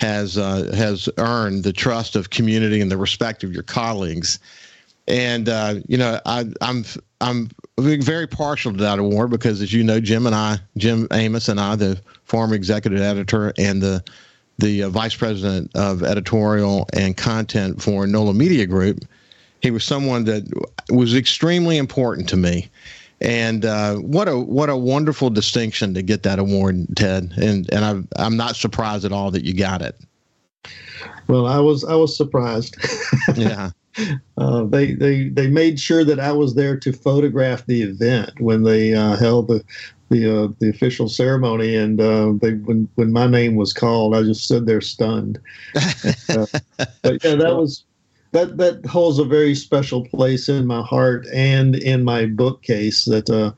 Has 0.00 0.38
uh, 0.38 0.72
has 0.74 1.08
earned 1.18 1.64
the 1.64 1.72
trust 1.72 2.16
of 2.16 2.30
community 2.30 2.80
and 2.80 2.90
the 2.90 2.96
respect 2.96 3.42
of 3.42 3.52
your 3.52 3.64
colleagues. 3.64 4.38
And 5.08 5.48
uh, 5.48 5.76
you 5.88 5.98
know, 5.98 6.20
I, 6.24 6.46
I'm 6.60 6.84
I'm 7.20 7.50
very 7.78 8.26
partial 8.26 8.72
to 8.72 8.78
that 8.78 8.98
award 8.98 9.30
because, 9.30 9.62
as 9.62 9.72
you 9.72 9.84
know, 9.84 10.00
Jim 10.00 10.26
and 10.26 10.34
I, 10.34 10.58
Jim 10.76 11.06
Amos 11.12 11.48
and 11.48 11.60
I, 11.60 11.76
the 11.76 12.00
former 12.24 12.54
executive 12.54 13.00
editor 13.00 13.52
and 13.58 13.82
the 13.82 14.02
the 14.58 14.82
uh, 14.82 14.88
vice 14.88 15.14
president 15.14 15.70
of 15.76 16.02
editorial 16.02 16.88
and 16.92 17.16
content 17.16 17.80
for 17.80 18.06
NOLA 18.06 18.34
Media 18.34 18.66
Group, 18.66 19.04
he 19.62 19.70
was 19.70 19.84
someone 19.84 20.24
that 20.24 20.52
was 20.90 21.14
extremely 21.14 21.76
important 21.76 22.28
to 22.30 22.36
me. 22.36 22.68
And 23.20 23.64
uh, 23.64 23.96
what 23.96 24.28
a 24.28 24.38
what 24.38 24.68
a 24.68 24.76
wonderful 24.76 25.30
distinction 25.30 25.94
to 25.94 26.02
get 26.02 26.22
that 26.24 26.38
award, 26.38 26.86
Ted. 26.96 27.32
And 27.36 27.72
and 27.72 27.84
I, 27.84 28.22
I'm 28.22 28.36
not 28.36 28.56
surprised 28.56 29.04
at 29.04 29.12
all 29.12 29.30
that 29.32 29.44
you 29.44 29.54
got 29.54 29.82
it. 29.82 29.96
Well, 31.26 31.46
I 31.46 31.58
was 31.58 31.84
I 31.84 31.94
was 31.94 32.16
surprised. 32.16 32.76
yeah. 33.36 33.70
Uh, 34.38 34.62
they 34.62 34.94
they 34.94 35.28
they 35.30 35.48
made 35.48 35.80
sure 35.80 36.04
that 36.04 36.20
I 36.20 36.30
was 36.30 36.54
there 36.54 36.76
to 36.78 36.92
photograph 36.92 37.66
the 37.66 37.82
event 37.82 38.40
when 38.40 38.62
they 38.62 38.94
uh, 38.94 39.16
held 39.16 39.48
the 39.48 39.64
the 40.10 40.44
uh, 40.44 40.48
the 40.60 40.68
official 40.70 41.08
ceremony, 41.08 41.74
and 41.74 42.00
uh, 42.00 42.32
they 42.40 42.52
when 42.52 42.88
when 42.94 43.12
my 43.12 43.26
name 43.26 43.56
was 43.56 43.72
called, 43.72 44.14
I 44.14 44.22
just 44.22 44.44
stood 44.44 44.66
there 44.66 44.80
stunned. 44.80 45.38
Uh, 46.28 46.46
but 47.02 47.24
yeah, 47.24 47.34
that 47.34 47.56
was 47.56 47.84
that 48.32 48.58
that 48.58 48.84
holds 48.86 49.18
a 49.18 49.24
very 49.24 49.54
special 49.54 50.04
place 50.06 50.48
in 50.48 50.66
my 50.66 50.82
heart 50.82 51.26
and 51.32 51.74
in 51.76 52.04
my 52.04 52.26
bookcase. 52.26 53.06
That 53.06 53.28
uh, 53.30 53.52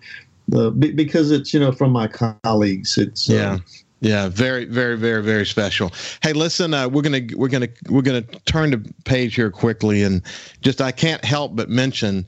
the 0.48 0.70
because 0.70 1.30
it's 1.30 1.52
you 1.52 1.60
know 1.60 1.72
from 1.72 1.90
my 1.90 2.08
colleagues. 2.08 2.96
It's 2.96 3.28
yeah. 3.28 3.58
Yeah, 4.00 4.28
very, 4.28 4.64
very, 4.64 4.96
very, 4.96 5.22
very 5.22 5.44
special. 5.44 5.92
Hey, 6.22 6.32
listen, 6.32 6.72
uh, 6.72 6.88
we're 6.88 7.02
gonna 7.02 7.20
we're 7.36 7.48
gonna 7.48 7.68
we're 7.90 8.00
gonna 8.02 8.22
turn 8.22 8.70
the 8.70 8.94
page 9.04 9.34
here 9.34 9.50
quickly, 9.50 10.02
and 10.02 10.22
just 10.62 10.80
I 10.80 10.90
can't 10.90 11.22
help 11.22 11.54
but 11.54 11.68
mention 11.68 12.26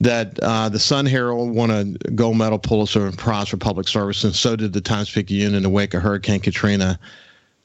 that 0.00 0.38
uh, 0.40 0.68
the 0.68 0.78
Sun 0.78 1.06
Herald 1.06 1.54
won 1.54 1.70
a 1.70 1.84
gold 2.10 2.36
medal 2.36 2.58
Pulitzer 2.58 3.10
Prize 3.12 3.48
for 3.48 3.56
public 3.56 3.88
service, 3.88 4.22
and 4.22 4.34
so 4.34 4.54
did 4.54 4.72
the 4.72 4.80
Times 4.80 5.10
Picayune 5.10 5.54
in 5.54 5.64
the 5.64 5.70
wake 5.70 5.92
of 5.94 6.02
Hurricane 6.02 6.40
Katrina. 6.40 6.98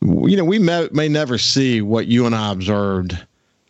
You 0.01 0.37
know, 0.37 0.45
we 0.45 0.59
may, 0.59 0.89
may 0.91 1.07
never 1.07 1.37
see 1.37 1.81
what 1.81 2.07
you 2.07 2.25
and 2.25 2.35
I 2.35 2.51
observed 2.51 3.17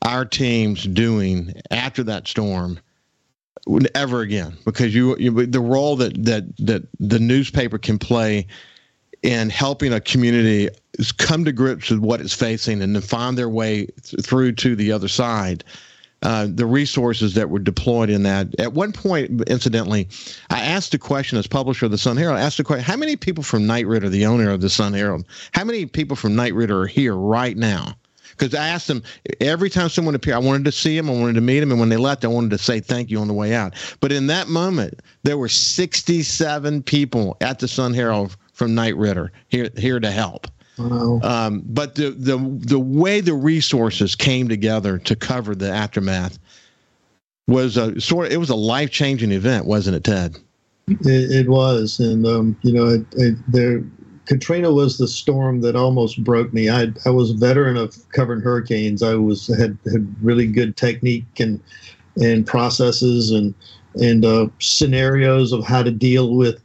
our 0.02 0.26
teams 0.26 0.84
doing 0.84 1.54
after 1.72 2.04
that 2.04 2.28
storm 2.28 2.80
ever 3.96 4.22
again, 4.22 4.58
because 4.64 4.96
you, 4.96 5.18
you 5.18 5.46
the 5.46 5.60
role 5.60 5.98
that 5.98 6.24
that 6.24 6.56
that 6.58 6.84
the 7.02 7.20
newspaper 7.20 7.78
can 7.78 8.00
play 8.00 8.48
in 9.24 9.50
helping 9.50 9.94
a 9.94 10.00
community 10.00 10.70
come 11.18 11.46
to 11.46 11.52
grips 11.52 11.90
with 11.90 12.00
what 12.00 12.22
it's 12.22 12.34
facing 12.34 12.82
and 12.82 12.96
then 12.96 13.02
find 13.02 13.38
their 13.38 13.50
way 13.50 13.86
th- 13.86 14.24
through 14.24 14.54
to 14.54 14.76
the 14.76 14.92
other 14.92 15.08
side. 15.08 15.64
Uh, 16.24 16.48
the 16.50 16.66
resources 16.66 17.36
that 17.36 17.52
were 17.52 17.60
deployed 17.60 18.10
in 18.10 18.24
that. 18.24 18.48
At 18.60 18.74
one 18.74 18.92
point, 18.92 19.44
incidentally, 19.48 20.08
I 20.50 20.62
asked 20.62 20.96
a 20.96 20.98
question 20.98 21.38
as 21.38 21.46
publisher 21.46 21.86
of 21.86 21.92
the 21.92 21.98
Sun 22.00 22.18
Herald. 22.18 22.40
I 22.40 22.42
asked 22.42 22.60
a 22.60 22.64
question: 22.64 22.84
How 22.84 22.98
many 22.98 23.16
people 23.16 23.44
from 23.44 23.68
Knight 23.68 23.86
Ridder, 23.86 24.10
the 24.10 24.26
owner 24.26 24.50
of 24.50 24.62
the 24.62 24.70
Sun 24.70 24.94
Herald, 24.94 25.26
how 25.52 25.64
many 25.64 25.86
people 25.86 26.16
from 26.16 26.36
Knight 26.36 26.56
Ridder 26.56 26.82
are 26.82 26.88
here 26.88 27.16
right 27.16 27.56
now? 27.56 27.94
Because 28.32 28.56
I 28.56 28.68
asked 28.68 28.88
them 28.88 29.04
every 29.42 29.70
time 29.70 29.90
someone 29.90 30.16
appeared, 30.16 30.36
I 30.36 30.40
wanted 30.40 30.66
to 30.66 30.72
see 30.72 30.98
them, 30.98 31.10
I 31.10 31.14
wanted 31.14 31.34
to 31.34 31.42
meet 31.42 31.60
them, 31.60 31.72
and 31.72 31.80
when 31.80 31.90
they 31.90 31.98
left, 31.98 32.26
I 32.26 32.30
wanted 32.30 32.52
to 32.52 32.58
say 32.58 32.80
thank 32.80 33.12
you 33.12 33.20
on 33.20 33.28
the 33.28 33.34
way 33.34 33.54
out. 33.54 33.74
But 34.00 34.12
in 34.12 34.28
that 34.28 34.48
moment, 34.48 35.02
there 35.24 35.38
were 35.38 35.50
67 35.50 36.84
people 36.84 37.38
at 37.42 37.60
the 37.60 37.68
Sun 37.68 37.94
Herald 37.94 38.36
from 38.58 38.74
Knight 38.74 38.98
Ridder 38.98 39.32
here 39.50 39.70
here 39.78 40.00
to 40.00 40.10
help. 40.10 40.48
Wow. 40.80 41.20
Um, 41.22 41.62
but 41.66 41.94
the 41.96 42.10
the 42.10 42.38
the 42.38 42.80
way 42.80 43.22
the 43.22 43.36
resources 43.36 44.16
came 44.16 44.50
together 44.50 44.98
to 44.98 45.16
cover 45.16 45.54
the 45.54 45.72
aftermath 45.72 46.40
was 47.48 47.78
a 47.78 48.02
sort 48.02 48.26
of 48.26 48.34
it 48.34 48.38
was 48.38 48.50
a 48.50 48.56
life 48.56 48.90
changing 48.90 49.32
event, 49.32 49.68
wasn't 49.68 49.96
it, 49.96 50.04
Ted? 50.04 50.38
It, 50.88 51.32
it, 51.32 51.50
was, 51.50 52.00
and 52.00 52.26
um, 52.26 52.58
you 52.62 52.72
know, 52.72 52.88
it, 52.88 53.06
it, 53.18 53.36
there 53.48 53.84
Katrina 54.26 54.72
was 54.72 54.98
the 54.98 55.08
storm 55.08 55.62
that 55.62 55.76
almost 55.76 56.24
broke 56.24 56.52
me. 56.52 56.70
I 56.70 56.88
I 57.06 57.12
was 57.12 57.32
a 57.32 57.36
veteran 57.36 57.78
of 57.78 57.96
covering 58.12 58.42
hurricanes. 58.42 59.04
I 59.04 59.16
was 59.16 59.48
had 59.60 59.78
had 59.92 60.16
really 60.22 60.48
good 60.48 60.78
technique 60.78 61.40
and 61.40 61.62
and 62.20 62.46
processes 62.46 63.30
and 63.30 63.54
and 64.02 64.26
uh, 64.26 64.48
scenarios 64.60 65.54
of 65.54 65.64
how 65.64 65.84
to 65.84 65.92
deal 65.92 66.36
with 66.36 66.62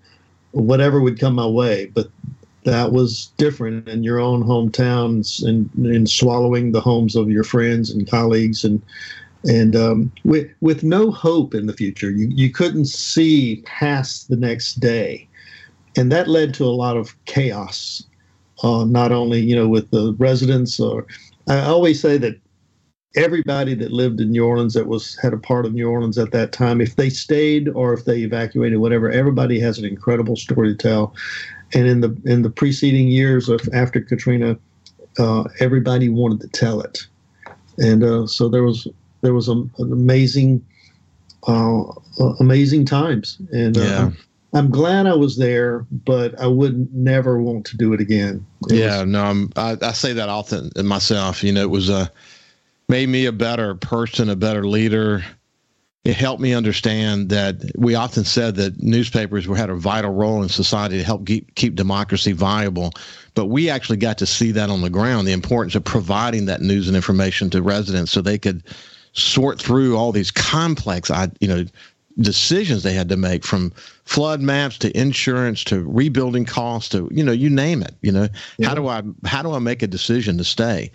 whatever 0.52 1.00
would 1.00 1.18
come 1.18 1.34
my 1.34 1.46
way. 1.46 1.86
But 1.86 2.08
that 2.64 2.92
was 2.92 3.32
different 3.36 3.88
in 3.88 4.04
your 4.04 4.20
own 4.20 4.44
hometowns 4.44 5.44
and 5.46 5.68
in 5.84 6.06
swallowing 6.06 6.72
the 6.72 6.80
homes 6.80 7.16
of 7.16 7.28
your 7.28 7.44
friends 7.44 7.90
and 7.90 8.08
colleagues 8.08 8.64
and 8.64 8.80
and 9.44 9.74
um, 9.74 10.12
with 10.24 10.48
with 10.60 10.84
no 10.84 11.10
hope 11.10 11.54
in 11.54 11.66
the 11.66 11.72
future. 11.72 12.10
You 12.10 12.28
you 12.30 12.50
couldn't 12.50 12.86
see 12.86 13.62
past 13.66 14.28
the 14.28 14.36
next 14.36 14.80
day, 14.80 15.28
and 15.96 16.12
that 16.12 16.28
led 16.28 16.54
to 16.54 16.64
a 16.64 16.66
lot 16.66 16.96
of 16.96 17.16
chaos. 17.24 18.04
Uh, 18.62 18.84
not 18.84 19.10
only 19.10 19.40
you 19.40 19.56
know 19.56 19.66
with 19.66 19.90
the 19.90 20.14
residents, 20.18 20.78
or 20.78 21.06
I 21.48 21.60
always 21.62 22.00
say 22.00 22.18
that 22.18 22.38
everybody 23.14 23.74
that 23.74 23.92
lived 23.92 24.20
in 24.20 24.30
New 24.30 24.44
Orleans 24.44 24.74
that 24.74 24.86
was 24.86 25.16
had 25.20 25.32
a 25.32 25.38
part 25.38 25.66
of 25.66 25.74
New 25.74 25.88
Orleans 25.88 26.18
at 26.18 26.32
that 26.32 26.52
time, 26.52 26.80
if 26.80 26.96
they 26.96 27.10
stayed 27.10 27.68
or 27.68 27.92
if 27.92 28.04
they 28.04 28.20
evacuated, 28.20 28.78
whatever, 28.78 29.10
everybody 29.10 29.60
has 29.60 29.78
an 29.78 29.84
incredible 29.84 30.36
story 30.36 30.74
to 30.74 30.76
tell. 30.76 31.14
And 31.74 31.86
in 31.86 32.00
the 32.00 32.16
in 32.24 32.42
the 32.42 32.50
preceding 32.50 33.08
years 33.08 33.48
of 33.48 33.66
after 33.72 34.00
Katrina, 34.00 34.58
uh, 35.18 35.44
everybody 35.60 36.08
wanted 36.08 36.40
to 36.42 36.48
tell 36.48 36.80
it, 36.80 37.06
and 37.78 38.04
uh, 38.04 38.26
so 38.26 38.48
there 38.48 38.62
was 38.62 38.86
there 39.22 39.32
was 39.32 39.48
a, 39.48 39.52
an 39.52 39.92
amazing, 39.92 40.64
uh, 41.48 41.82
uh 42.20 42.34
amazing 42.40 42.84
times, 42.84 43.38
and 43.52 43.78
uh, 43.78 43.80
yeah. 43.80 44.10
I'm 44.52 44.70
glad 44.70 45.06
I 45.06 45.14
was 45.14 45.38
there, 45.38 45.86
but 45.90 46.38
I 46.38 46.46
would 46.46 46.92
never 46.94 47.40
want 47.40 47.64
to 47.66 47.76
do 47.78 47.94
it 47.94 48.00
again. 48.02 48.44
It 48.68 48.76
yeah, 48.76 49.00
was, 49.00 49.08
no, 49.08 49.24
I'm, 49.24 49.50
I, 49.56 49.78
I 49.80 49.92
say 49.92 50.12
that 50.12 50.28
often 50.28 50.70
myself. 50.84 51.42
You 51.42 51.52
know, 51.52 51.62
it 51.62 51.70
was 51.70 51.88
a 51.88 52.12
made 52.92 53.08
me 53.08 53.24
a 53.24 53.32
better 53.32 53.74
person, 53.74 54.28
a 54.28 54.36
better 54.36 54.66
leader. 54.66 55.24
It 56.04 56.14
helped 56.14 56.42
me 56.42 56.52
understand 56.52 57.30
that 57.30 57.56
we 57.74 57.94
often 57.94 58.22
said 58.22 58.56
that 58.56 58.82
newspapers 58.82 59.46
had 59.46 59.70
a 59.70 59.74
vital 59.74 60.12
role 60.12 60.42
in 60.42 60.50
society 60.50 60.98
to 60.98 61.02
help 61.02 61.24
keep, 61.24 61.54
keep 61.54 61.74
democracy 61.74 62.32
viable. 62.32 62.92
But 63.34 63.46
we 63.46 63.70
actually 63.70 63.96
got 63.96 64.18
to 64.18 64.26
see 64.26 64.50
that 64.50 64.68
on 64.68 64.82
the 64.82 64.90
ground, 64.90 65.26
the 65.26 65.32
importance 65.32 65.74
of 65.74 65.84
providing 65.84 66.44
that 66.46 66.60
news 66.60 66.86
and 66.86 66.94
information 66.94 67.48
to 67.50 67.62
residents 67.62 68.12
so 68.12 68.20
they 68.20 68.36
could 68.36 68.62
sort 69.14 69.58
through 69.58 69.96
all 69.96 70.12
these 70.12 70.30
complex, 70.30 71.10
you 71.40 71.48
know, 71.48 71.64
decisions 72.20 72.82
they 72.82 72.92
had 72.92 73.08
to 73.08 73.16
make 73.16 73.42
from 73.42 73.72
flood 74.04 74.42
maps 74.42 74.76
to 74.76 74.94
insurance 74.94 75.64
to 75.64 75.82
rebuilding 75.88 76.44
costs 76.44 76.90
to 76.90 77.08
you 77.10 77.24
know 77.24 77.32
you 77.32 77.48
name 77.48 77.82
it 77.82 77.94
you 78.02 78.12
know 78.12 78.28
yeah. 78.58 78.68
how 78.68 78.74
do 78.74 78.86
i 78.86 79.02
how 79.24 79.42
do 79.42 79.52
i 79.54 79.58
make 79.58 79.82
a 79.82 79.86
decision 79.86 80.36
to 80.36 80.44
stay 80.44 80.90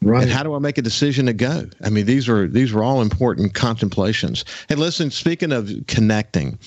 Right. 0.00 0.22
And 0.22 0.30
how 0.30 0.42
do 0.42 0.54
I 0.54 0.58
make 0.58 0.78
a 0.78 0.82
decision 0.82 1.26
to 1.26 1.32
go? 1.32 1.66
I 1.82 1.90
mean, 1.90 2.06
these 2.06 2.28
are 2.28 2.46
these 2.46 2.72
were 2.72 2.84
all 2.84 3.02
important 3.02 3.54
contemplations. 3.54 4.44
And 4.68 4.78
listen, 4.78 5.10
speaking 5.10 5.50
of 5.50 5.72
connecting, 5.88 6.58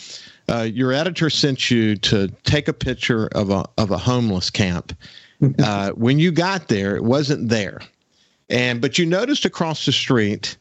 uh, 0.50 0.64
your 0.64 0.92
editor 0.92 1.30
sent 1.30 1.72
you 1.72 1.96
to 1.98 2.28
take 2.44 2.68
a 2.68 2.74
picture 2.74 3.28
of 3.28 3.50
a 3.50 3.66
of 3.78 3.92
a 3.92 3.98
homeless 3.98 4.50
camp. 4.50 4.96
Uh, 5.58 5.90
when 5.94 6.20
you 6.20 6.32
got 6.32 6.68
there, 6.68 6.96
it 6.96 7.04
wasn't 7.04 7.50
there, 7.50 7.82
and 8.52 8.80
but 8.80 9.00
you 9.00 9.08
noticed 9.08 9.44
across 9.44 9.88
the 9.88 9.92
street 9.92 10.56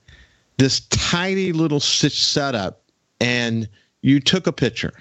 this 0.57 0.81
tiny 0.89 1.53
little 1.53 1.81
setup, 1.81 2.81
and 3.21 3.69
you 4.01 4.21
took 4.21 4.47
a 4.47 4.53
picture 4.53 4.95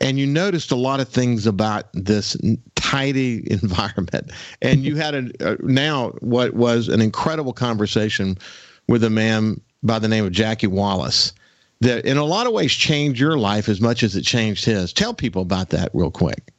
and 0.00 0.18
you 0.18 0.26
noticed 0.26 0.70
a 0.70 0.76
lot 0.76 1.00
of 1.00 1.08
things 1.08 1.46
about 1.46 1.86
this 1.92 2.36
tidy 2.74 3.50
environment. 3.52 4.30
And 4.62 4.82
you 4.84 4.96
had 4.96 5.14
a, 5.14 5.52
uh, 5.52 5.56
now 5.60 6.10
what 6.20 6.54
was 6.54 6.88
an 6.88 7.00
incredible 7.00 7.52
conversation 7.52 8.38
with 8.88 9.04
a 9.04 9.10
man 9.10 9.60
by 9.82 9.98
the 9.98 10.08
name 10.08 10.24
of 10.24 10.32
Jackie 10.32 10.66
Wallace 10.66 11.32
that 11.80 12.04
in 12.04 12.16
a 12.16 12.24
lot 12.24 12.46
of 12.46 12.52
ways 12.52 12.72
changed 12.72 13.20
your 13.20 13.38
life 13.38 13.68
as 13.68 13.80
much 13.80 14.02
as 14.02 14.16
it 14.16 14.22
changed 14.22 14.64
his. 14.64 14.92
Tell 14.92 15.14
people 15.14 15.42
about 15.42 15.70
that 15.70 15.90
real 15.94 16.10
quick. 16.10 16.52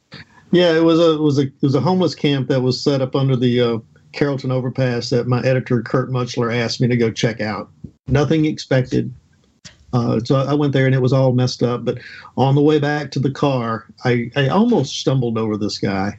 Yeah 0.50 0.76
it 0.76 0.84
was 0.84 0.98
a 0.98 1.14
it 1.14 1.20
was 1.20 1.38
a 1.38 1.42
it 1.42 1.62
was 1.62 1.74
a 1.74 1.80
homeless 1.80 2.14
camp 2.14 2.48
that 2.48 2.60
was 2.60 2.82
set 2.82 3.00
up 3.00 3.16
under 3.16 3.36
the 3.36 3.60
uh, 3.60 3.78
Carrollton 4.12 4.50
overpass 4.50 5.10
that 5.10 5.26
my 5.26 5.40
editor 5.44 5.82
Kurt 5.82 6.10
Mutchler 6.10 6.54
asked 6.54 6.80
me 6.80 6.88
to 6.88 6.96
go 6.96 7.10
check 7.10 7.40
out. 7.40 7.70
Nothing 8.08 8.44
expected 8.44 9.14
uh, 9.92 10.20
so 10.24 10.36
I 10.36 10.54
went 10.54 10.72
there 10.72 10.86
and 10.86 10.94
it 10.94 11.02
was 11.02 11.12
all 11.12 11.32
messed 11.32 11.62
up. 11.62 11.84
But 11.84 11.98
on 12.36 12.54
the 12.54 12.62
way 12.62 12.78
back 12.78 13.10
to 13.12 13.20
the 13.20 13.30
car, 13.30 13.86
I, 14.04 14.30
I 14.36 14.48
almost 14.48 14.96
stumbled 14.96 15.38
over 15.38 15.56
this 15.56 15.78
guy. 15.78 16.18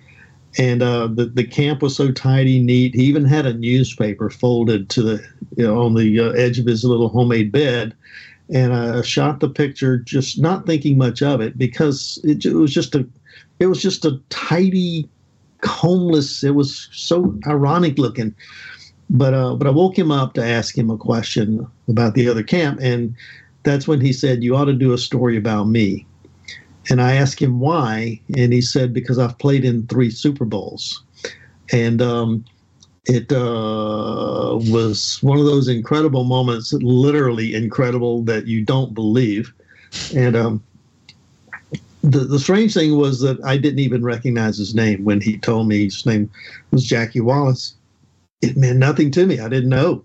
And 0.60 0.84
uh, 0.84 1.08
the 1.08 1.26
the 1.26 1.44
camp 1.44 1.82
was 1.82 1.96
so 1.96 2.12
tidy, 2.12 2.62
neat. 2.62 2.94
He 2.94 3.06
even 3.06 3.26
had 3.26 3.48
a 3.48 3.56
newspaper 3.56 4.30
folded 4.30 4.88
to 4.92 5.02
the 5.02 5.28
you 5.58 5.66
know 5.66 5.82
on 5.82 5.96
the 5.96 6.20
uh, 6.20 6.30
edge 6.34 6.60
of 6.60 6.68
his 6.68 6.84
little 6.84 7.10
homemade 7.10 7.52
bed. 7.52 7.96
And 8.54 8.72
I 8.72 9.02
shot 9.02 9.40
the 9.40 9.50
picture, 9.50 9.98
just 9.98 10.40
not 10.40 10.68
thinking 10.68 10.96
much 10.96 11.24
of 11.24 11.42
it 11.42 11.58
because 11.58 12.20
it, 12.24 12.46
it 12.46 12.54
was 12.54 12.72
just 12.72 12.94
a 12.94 13.08
it 13.58 13.66
was 13.66 13.82
just 13.82 14.06
a 14.06 14.20
tidy, 14.30 15.10
homeless. 15.64 16.44
It 16.44 16.54
was 16.54 16.88
so 16.92 17.36
ironic 17.48 17.98
looking 17.98 18.36
but 19.10 19.34
uh, 19.34 19.56
but 19.56 19.68
I 19.68 19.70
woke 19.70 19.98
him 19.98 20.12
up 20.12 20.34
to 20.34 20.44
ask 20.44 20.78
him 20.78 20.90
a 20.90 20.98
question 20.98 21.68
about 21.88 22.16
the 22.16 22.28
other 22.28 22.44
camp, 22.44 22.80
and 22.82 23.16
that's 23.64 23.88
when 23.88 24.02
he 24.02 24.14
said, 24.14 24.44
You 24.44 24.56
ought 24.56 24.66
to 24.66 24.74
do 24.74 24.94
a 24.94 24.98
story 24.98 25.38
about 25.38 25.66
me. 25.66 26.06
And 26.90 27.02
I 27.02 27.14
asked 27.16 27.42
him 27.42 27.60
why, 27.60 28.20
and 28.36 28.52
he 28.52 28.62
said, 28.62 28.94
Because 28.94 29.18
I've 29.18 29.38
played 29.40 29.66
in 29.66 29.88
three 29.88 30.10
Super 30.10 30.46
Bowls. 30.46 31.02
And 31.72 32.02
um, 32.02 32.46
it 33.06 33.32
uh, 33.32 34.60
was 34.70 35.20
one 35.22 35.40
of 35.40 35.46
those 35.46 35.68
incredible 35.68 36.26
moments, 36.26 36.74
literally 36.74 37.56
incredible, 37.56 38.22
that 38.24 38.48
you 38.48 38.64
don't 38.64 38.94
believe. 38.94 39.54
And 40.16 40.36
um, 40.36 40.64
the, 42.04 42.20
the 42.20 42.40
strange 42.40 42.74
thing 42.74 42.98
was 42.98 43.22
that 43.22 43.44
I 43.46 43.58
didn't 43.58 43.80
even 43.80 44.04
recognize 44.04 44.58
his 44.58 44.76
name 44.76 45.06
when 45.06 45.22
he 45.22 45.38
told 45.38 45.68
me 45.68 45.86
his 45.86 46.06
name 46.06 46.30
was 46.72 46.84
Jackie 46.84 47.22
Wallace. 47.22 47.76
It 48.42 48.58
meant 48.58 48.78
nothing 48.78 49.10
to 49.12 49.26
me. 49.26 49.40
I 49.40 49.48
didn't 49.48 49.70
know 49.70 50.04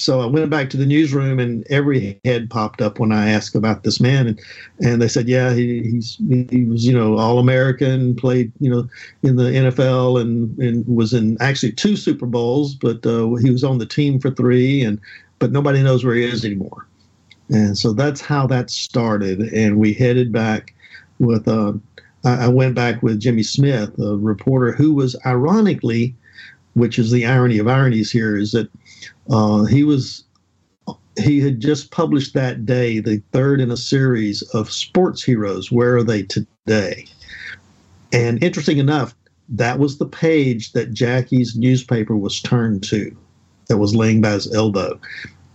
so 0.00 0.20
I 0.22 0.26
went 0.26 0.48
back 0.48 0.70
to 0.70 0.78
the 0.78 0.86
newsroom, 0.86 1.38
and 1.38 1.66
every 1.68 2.18
head 2.24 2.48
popped 2.48 2.80
up 2.80 2.98
when 2.98 3.12
I 3.12 3.28
asked 3.28 3.54
about 3.54 3.82
this 3.82 4.00
man, 4.00 4.26
and 4.26 4.40
and 4.82 5.02
they 5.02 5.08
said, 5.08 5.28
yeah, 5.28 5.52
he 5.52 5.82
he's 5.82 6.16
he 6.50 6.64
was 6.64 6.86
you 6.86 6.94
know 6.94 7.18
all 7.18 7.38
American, 7.38 8.16
played 8.16 8.50
you 8.60 8.70
know 8.70 8.88
in 9.22 9.36
the 9.36 9.44
NFL, 9.44 10.18
and 10.18 10.58
and 10.58 10.86
was 10.88 11.12
in 11.12 11.36
actually 11.40 11.72
two 11.72 11.96
Super 11.96 12.24
Bowls, 12.24 12.74
but 12.74 13.04
uh, 13.04 13.34
he 13.34 13.50
was 13.50 13.62
on 13.62 13.76
the 13.76 13.84
team 13.84 14.18
for 14.18 14.30
three, 14.30 14.82
and 14.82 14.98
but 15.38 15.52
nobody 15.52 15.82
knows 15.82 16.02
where 16.02 16.14
he 16.14 16.24
is 16.24 16.46
anymore, 16.46 16.86
and 17.50 17.76
so 17.76 17.92
that's 17.92 18.22
how 18.22 18.46
that 18.46 18.70
started, 18.70 19.40
and 19.52 19.76
we 19.76 19.92
headed 19.92 20.32
back 20.32 20.74
with. 21.18 21.46
Uh, 21.46 21.74
I 22.22 22.48
went 22.48 22.74
back 22.74 23.02
with 23.02 23.18
Jimmy 23.18 23.42
Smith, 23.42 23.98
a 23.98 24.14
reporter 24.16 24.72
who 24.72 24.92
was 24.92 25.16
ironically, 25.24 26.14
which 26.74 26.98
is 26.98 27.10
the 27.10 27.24
irony 27.24 27.56
of 27.56 27.66
ironies 27.66 28.10
here, 28.10 28.36
is 28.36 28.52
that 28.52 28.68
uh, 29.30 29.64
he 29.64 29.84
was 29.84 30.24
he 31.18 31.40
had 31.40 31.60
just 31.60 31.90
published 31.90 32.34
that 32.34 32.64
day 32.64 33.00
the 33.00 33.22
third 33.32 33.60
in 33.60 33.70
a 33.70 33.76
series 33.76 34.42
of 34.54 34.72
sports 34.72 35.22
heroes. 35.22 35.70
Where 35.70 35.96
are 35.96 36.02
they 36.02 36.22
today? 36.22 37.06
And 38.12 38.42
interesting 38.42 38.78
enough, 38.78 39.14
that 39.48 39.78
was 39.78 39.98
the 39.98 40.06
page 40.06 40.72
that 40.72 40.92
Jackie's 40.92 41.56
newspaper 41.56 42.16
was 42.16 42.40
turned 42.40 42.82
to, 42.84 43.14
that 43.68 43.78
was 43.78 43.94
laying 43.94 44.20
by 44.20 44.30
his 44.30 44.52
elbow. 44.54 44.98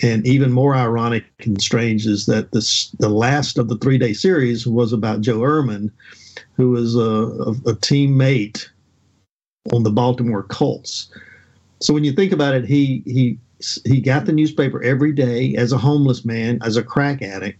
And 0.02 0.28
even 0.28 0.52
more 0.52 0.76
ironic 0.76 1.26
and 1.40 1.62
strange 1.62 2.06
is 2.06 2.26
that 2.26 2.52
this 2.52 2.90
the 3.00 3.10
last 3.10 3.58
of 3.58 3.70
the 3.70 3.78
three 3.78 3.98
day 3.98 4.14
series 4.14 4.68
was 4.68 4.92
about 4.92 5.22
Joe 5.22 5.40
Ehrmann, 5.40 5.90
who 6.54 6.72
was 6.72 6.96
a, 6.96 7.00
a, 7.00 7.52
a 7.72 7.76
teammate 7.76 8.68
on 9.72 9.84
the 9.84 9.92
Baltimore 9.92 10.44
Colts. 10.44 11.10
So 11.82 11.94
when 11.94 12.04
you 12.04 12.12
think 12.12 12.34
about 12.34 12.56
it, 12.56 12.66
he 12.66 13.04
he 13.06 13.40
he 13.86 14.02
got 14.02 14.26
the 14.26 14.34
newspaper 14.34 14.84
every 14.84 15.12
day 15.12 15.56
as 15.56 15.72
a 15.72 15.78
homeless 15.78 16.26
man, 16.26 16.60
as 16.62 16.78
a 16.78 16.84
crack 16.84 17.22
addict, 17.22 17.60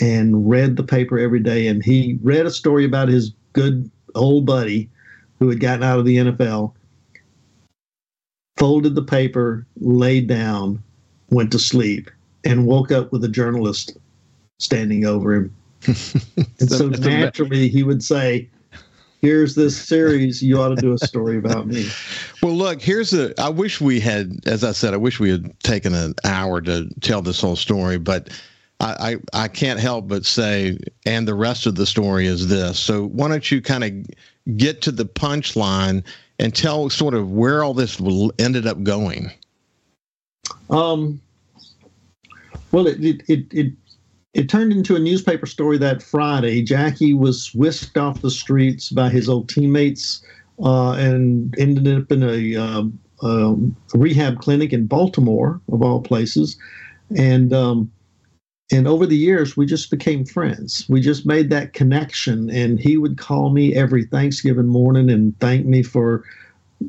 and 0.00 0.48
read 0.48 0.76
the 0.76 0.82
paper 0.82 1.18
every 1.18 1.40
day. 1.40 1.66
And 1.66 1.84
he 1.84 2.18
read 2.22 2.46
a 2.46 2.50
story 2.50 2.84
about 2.84 3.08
his 3.08 3.32
good 3.52 3.90
old 4.14 4.46
buddy 4.46 4.90
who 5.38 5.48
had 5.48 5.60
gotten 5.60 5.82
out 5.82 5.98
of 5.98 6.04
the 6.04 6.16
NFL, 6.16 6.72
folded 8.56 8.94
the 8.94 9.02
paper, 9.02 9.66
laid 9.80 10.26
down, 10.26 10.82
went 11.30 11.52
to 11.52 11.58
sleep, 11.58 12.10
and 12.44 12.66
woke 12.66 12.90
up 12.90 13.12
with 13.12 13.22
a 13.24 13.28
journalist 13.28 13.96
standing 14.58 15.04
over 15.04 15.34
him. 15.34 15.54
and 15.86 16.70
so 16.70 16.88
naturally, 16.88 17.68
he 17.68 17.82
would 17.82 18.02
say, 18.02 18.48
here's 19.26 19.56
this 19.56 19.76
series. 19.76 20.40
You 20.40 20.62
ought 20.62 20.68
to 20.68 20.76
do 20.76 20.92
a 20.92 20.98
story 20.98 21.36
about 21.36 21.66
me. 21.66 21.88
Well, 22.42 22.54
look, 22.54 22.80
here's 22.80 23.12
a. 23.12 23.34
I 23.40 23.48
wish 23.48 23.80
we 23.80 23.98
had, 23.98 24.38
as 24.46 24.62
I 24.62 24.70
said, 24.70 24.94
I 24.94 24.98
wish 24.98 25.18
we 25.18 25.30
had 25.30 25.58
taken 25.60 25.94
an 25.94 26.14
hour 26.22 26.60
to 26.60 26.88
tell 27.00 27.20
this 27.20 27.40
whole 27.40 27.56
story, 27.56 27.98
but 27.98 28.28
I, 28.78 29.16
I, 29.32 29.44
I 29.44 29.48
can't 29.48 29.80
help 29.80 30.06
but 30.06 30.24
say, 30.24 30.78
and 31.06 31.26
the 31.26 31.34
rest 31.34 31.66
of 31.66 31.74
the 31.74 31.86
story 31.86 32.26
is 32.26 32.46
this. 32.46 32.78
So 32.78 33.06
why 33.06 33.28
don't 33.28 33.50
you 33.50 33.60
kind 33.60 33.82
of 33.82 34.56
get 34.56 34.80
to 34.82 34.92
the 34.92 35.06
punchline 35.06 36.04
and 36.38 36.54
tell 36.54 36.88
sort 36.88 37.14
of 37.14 37.32
where 37.32 37.64
all 37.64 37.74
this 37.74 38.00
ended 38.38 38.66
up 38.66 38.82
going? 38.84 39.32
Um, 40.70 41.20
well, 42.70 42.86
it, 42.86 43.02
it, 43.02 43.22
it, 43.28 43.46
it, 43.50 43.72
it 44.36 44.50
turned 44.50 44.70
into 44.70 44.94
a 44.94 44.98
newspaper 44.98 45.46
story 45.46 45.78
that 45.78 46.02
Friday. 46.02 46.62
Jackie 46.62 47.14
was 47.14 47.54
whisked 47.54 47.96
off 47.96 48.20
the 48.20 48.30
streets 48.30 48.90
by 48.90 49.08
his 49.08 49.30
old 49.30 49.48
teammates 49.48 50.22
uh, 50.62 50.92
and 50.92 51.54
ended 51.58 51.88
up 51.88 52.12
in 52.12 52.22
a, 52.22 52.54
um, 52.54 52.98
um, 53.22 53.74
a, 53.94 53.98
rehab 53.98 54.38
clinic 54.38 54.74
in 54.74 54.86
Baltimore, 54.86 55.58
of 55.72 55.82
all 55.82 56.02
places. 56.02 56.58
And 57.16 57.54
um, 57.54 57.90
and 58.72 58.86
over 58.86 59.06
the 59.06 59.16
years, 59.16 59.56
we 59.56 59.64
just 59.64 59.90
became 59.90 60.26
friends. 60.26 60.84
We 60.88 61.00
just 61.00 61.24
made 61.24 61.50
that 61.50 61.72
connection, 61.72 62.50
and 62.50 62.78
he 62.80 62.96
would 62.96 63.16
call 63.16 63.50
me 63.50 63.74
every 63.74 64.04
Thanksgiving 64.04 64.66
morning 64.66 65.08
and 65.08 65.38
thank 65.38 65.66
me 65.66 65.82
for 65.82 66.24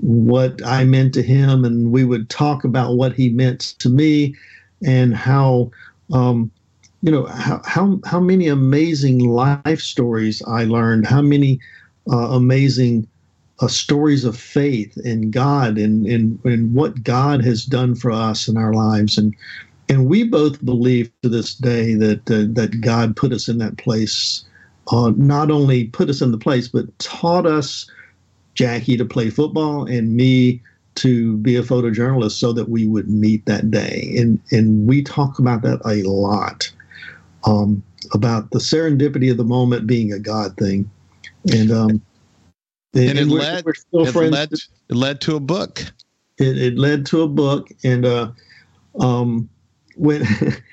what 0.02 0.66
I 0.66 0.84
meant 0.84 1.14
to 1.14 1.22
him, 1.22 1.64
and 1.64 1.92
we 1.92 2.04
would 2.04 2.30
talk 2.30 2.64
about 2.64 2.96
what 2.96 3.14
he 3.14 3.30
meant 3.30 3.76
to 3.80 3.90
me, 3.90 4.36
and 4.84 5.16
how, 5.16 5.72
um, 6.12 6.52
you 7.02 7.12
know, 7.12 7.26
how 7.26 7.62
how 7.66 8.00
how 8.06 8.20
many 8.20 8.48
amazing 8.48 9.20
life 9.20 9.80
stories 9.80 10.42
I 10.48 10.64
learned, 10.66 11.06
how 11.06 11.22
many 11.22 11.60
uh, 12.12 12.30
amazing 12.32 13.08
uh, 13.60 13.68
stories 13.68 14.24
of 14.26 14.38
faith 14.38 14.98
in 15.06 15.30
God 15.32 15.78
and, 15.78 16.06
and 16.08 16.40
and 16.44 16.74
what 16.74 17.04
God 17.04 17.44
has 17.44 17.66
done 17.66 17.96
for 17.96 18.12
us 18.12 18.48
in 18.48 18.58
our 18.58 18.74
lives, 18.74 19.18
and 19.18 19.36
and 19.90 20.08
we 20.08 20.24
both 20.24 20.64
believe 20.66 21.12
to 21.22 21.30
this 21.30 21.54
day 21.56 21.94
that 21.94 22.30
uh, 22.32 22.52
that 22.54 22.82
God 22.82 23.16
put 23.16 23.32
us 23.32 23.48
in 23.48 23.60
that 23.60 23.78
place, 23.78 24.44
uh, 24.92 25.12
not 25.16 25.52
only 25.52 25.86
put 25.86 26.10
us 26.10 26.22
in 26.22 26.32
the 26.32 26.38
place, 26.38 26.68
but 26.68 26.98
taught 27.00 27.46
us 27.46 27.90
Jackie 28.56 28.98
to 28.98 29.06
play 29.06 29.30
football 29.30 29.86
and 29.86 30.16
me 30.16 30.62
to 30.96 31.38
be 31.38 31.56
a 31.56 31.62
photojournalist 31.62 32.32
so 32.32 32.52
that 32.54 32.70
we 32.70 32.88
would 32.88 33.08
meet 33.08 33.46
that 33.46 33.70
day. 33.70 34.16
And 34.18 34.42
and 34.52 34.88
we 34.88 35.04
talk 35.04 35.38
about 35.38 35.62
that 35.62 35.80
a 35.86 36.02
lot. 36.10 36.72
Um, 37.46 37.84
about 38.14 38.52
the 38.52 38.60
serendipity 38.60 39.32
of 39.32 39.38
the 39.38 39.44
moment 39.44 39.88
being 39.88 40.14
a 40.14 40.20
God 40.20 40.56
thing. 40.58 40.90
And 41.52 41.72
um 41.72 42.02
and, 42.94 43.10
and 43.10 43.20
it 43.20 43.28
we're, 43.28 43.40
led 43.40 43.66
we're 43.66 43.74
still 43.74 44.08
it 44.08 44.12
friends. 44.12 44.32
Led, 44.32 44.52
it 44.90 44.96
led 44.96 45.22
to 45.22 45.36
a 45.36 45.40
book. 45.40 45.82
It, 46.38 46.58
it 46.58 46.78
led 46.78 47.06
to 47.08 47.22
a 47.22 47.28
book 47.28 47.70
and 47.84 48.06
uh 48.06 48.32
um 49.00 49.50
when 49.96 50.26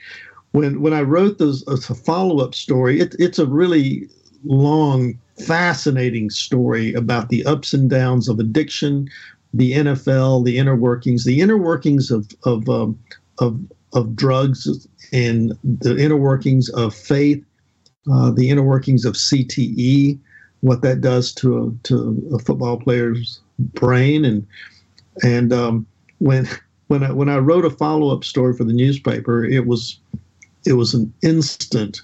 when 0.53 0.81
when 0.81 0.93
I 0.93 1.03
wrote 1.03 1.39
those 1.39 1.65
a 1.67 1.95
follow 1.95 2.45
up 2.45 2.55
story, 2.55 3.01
it, 3.01 3.15
it's 3.19 3.39
a 3.39 3.47
really 3.47 4.09
long 4.45 5.19
fascinating 5.47 6.31
story 6.31 6.93
about 6.95 7.29
the 7.29 7.45
ups 7.45 7.73
and 7.73 7.91
downs 7.91 8.29
of 8.29 8.39
addiction, 8.39 9.09
the 9.53 9.73
NFL, 9.73 10.45
the 10.45 10.59
inner 10.59 10.77
workings, 10.77 11.25
the 11.25 11.41
inner 11.41 11.57
workings 11.57 12.11
of 12.11 12.29
of 12.45 12.69
um, 12.69 12.99
of 13.39 13.61
of 13.95 14.15
drugs, 14.15 14.87
and 15.15 15.57
the 15.63 15.97
inner 15.97 16.17
workings 16.17 16.69
of 16.71 16.93
faith, 16.93 17.43
uh, 18.13 18.33
the 18.33 18.51
inner 18.51 18.65
workings 18.65 19.05
of 19.05 19.15
CTE, 19.15 20.19
what 20.61 20.83
that 20.83 21.01
does 21.01 21.33
to 21.35 21.59
a, 21.59 21.87
to 21.89 22.31
a 22.35 22.39
football 22.41 22.79
player's 22.79 23.41
brain, 23.59 24.25
and 24.25 24.47
and 25.23 25.53
um, 25.53 25.87
when 26.19 26.49
when 26.89 27.05
I 27.05 27.13
when 27.13 27.29
I 27.29 27.39
wrote 27.39 27.65
a 27.65 27.71
follow 27.71 28.15
up 28.15 28.25
story 28.25 28.57
for 28.57 28.65
the 28.65 28.73
newspaper, 28.73 29.45
it 29.45 29.67
was 29.67 29.99
it 30.67 30.73
was 30.73 30.95
an 30.95 31.15
instant 31.23 32.03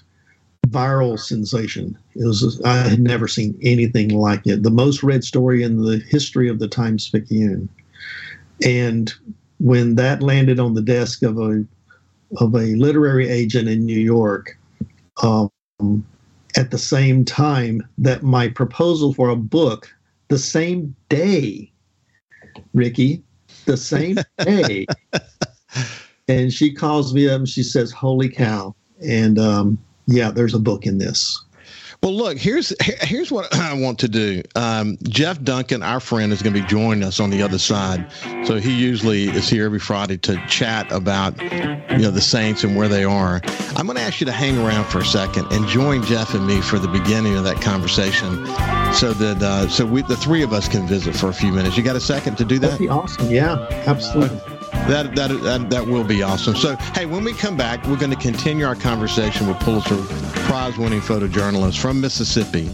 viral 0.67 1.19
sensation. 1.19 1.97
It 2.15 2.25
was 2.25 2.61
I 2.63 2.77
had 2.77 3.01
never 3.01 3.27
seen 3.27 3.59
anything 3.61 4.09
like 4.09 4.47
it. 4.47 4.63
The 4.63 4.71
most 4.71 5.03
read 5.03 5.25
story 5.25 5.63
in 5.63 5.83
the 5.83 5.97
history 5.97 6.47
of 6.47 6.59
the 6.59 6.69
Times 6.69 7.09
Picayune. 7.09 7.67
And 8.63 9.13
when 9.59 9.95
that 9.95 10.23
landed 10.23 10.59
on 10.59 10.75
the 10.75 10.81
desk 10.81 11.23
of 11.23 11.37
a 11.37 11.65
of 12.37 12.53
a 12.55 12.75
literary 12.75 13.29
agent 13.29 13.67
in 13.67 13.85
New 13.85 13.99
York, 13.99 14.57
um, 15.21 15.49
at 16.55 16.71
the 16.71 16.77
same 16.77 17.25
time 17.25 17.81
that 17.97 18.23
my 18.23 18.47
proposal 18.47 19.13
for 19.13 19.29
a 19.29 19.35
book, 19.35 19.93
the 20.27 20.37
same 20.37 20.95
day, 21.09 21.71
Ricky, 22.73 23.23
the 23.65 23.77
same 23.77 24.17
day. 24.39 24.85
and 26.27 26.53
she 26.53 26.73
calls 26.73 27.13
me 27.13 27.27
up 27.29 27.39
and 27.39 27.49
she 27.49 27.63
says, 27.63 27.91
"Holy 27.91 28.29
cow!" 28.29 28.75
And 29.05 29.39
um, 29.39 29.77
yeah, 30.07 30.31
there's 30.31 30.53
a 30.53 30.59
book 30.59 30.85
in 30.85 30.97
this. 30.97 31.43
Well, 32.03 32.13
look, 32.13 32.39
here's 32.39 32.73
here's 32.81 33.31
what 33.31 33.53
I 33.55 33.73
want 33.73 33.99
to 33.99 34.07
do. 34.07 34.41
Um, 34.55 34.97
Jeff 35.03 35.39
Duncan, 35.43 35.83
our 35.83 35.99
friend, 35.99 36.33
is 36.33 36.41
going 36.41 36.55
to 36.55 36.61
be 36.61 36.65
joining 36.67 37.03
us 37.03 37.19
on 37.19 37.29
the 37.29 37.43
other 37.43 37.59
side. 37.59 38.11
So 38.47 38.55
he 38.55 38.73
usually 38.73 39.25
is 39.25 39.47
here 39.47 39.65
every 39.65 39.79
Friday 39.79 40.17
to 40.19 40.43
chat 40.47 40.91
about 40.91 41.39
you 41.41 41.99
know 41.99 42.09
the 42.09 42.21
Saints 42.21 42.63
and 42.63 42.75
where 42.75 42.87
they 42.87 43.03
are. 43.03 43.39
I'm 43.75 43.85
going 43.85 43.97
to 43.97 44.01
ask 44.01 44.19
you 44.19 44.25
to 44.25 44.31
hang 44.31 44.57
around 44.57 44.85
for 44.85 44.99
a 44.99 45.05
second 45.05 45.45
and 45.51 45.67
join 45.67 46.01
Jeff 46.03 46.33
and 46.33 46.47
me 46.47 46.59
for 46.59 46.79
the 46.79 46.87
beginning 46.87 47.37
of 47.37 47.43
that 47.43 47.61
conversation, 47.61 48.47
so 48.93 49.13
that 49.13 49.37
uh, 49.41 49.67
so 49.67 49.85
we 49.85 50.01
the 50.01 50.17
three 50.17 50.41
of 50.41 50.53
us 50.53 50.67
can 50.67 50.87
visit 50.87 51.15
for 51.15 51.29
a 51.29 51.33
few 51.33 51.51
minutes. 51.51 51.77
You 51.77 51.83
got 51.83 51.95
a 51.95 52.01
second 52.01 52.35
to 52.37 52.45
do 52.45 52.57
that? 52.59 52.67
That'd 52.71 52.79
be 52.79 52.89
awesome. 52.89 53.29
Yeah, 53.29 53.67
absolutely. 53.85 54.60
That, 54.87 55.15
that 55.15 55.27
that 55.43 55.69
that 55.69 55.85
will 55.85 56.03
be 56.03 56.23
awesome. 56.23 56.55
So, 56.55 56.75
hey, 56.75 57.05
when 57.05 57.23
we 57.23 57.33
come 57.33 57.55
back, 57.55 57.85
we're 57.87 57.97
going 57.97 58.11
to 58.11 58.17
continue 58.17 58.65
our 58.65 58.75
conversation 58.75 59.47
with 59.47 59.59
Pulitzer 59.59 59.95
Prize-winning 60.45 61.01
photojournalist 61.01 61.79
from 61.79 62.01
Mississippi, 62.01 62.69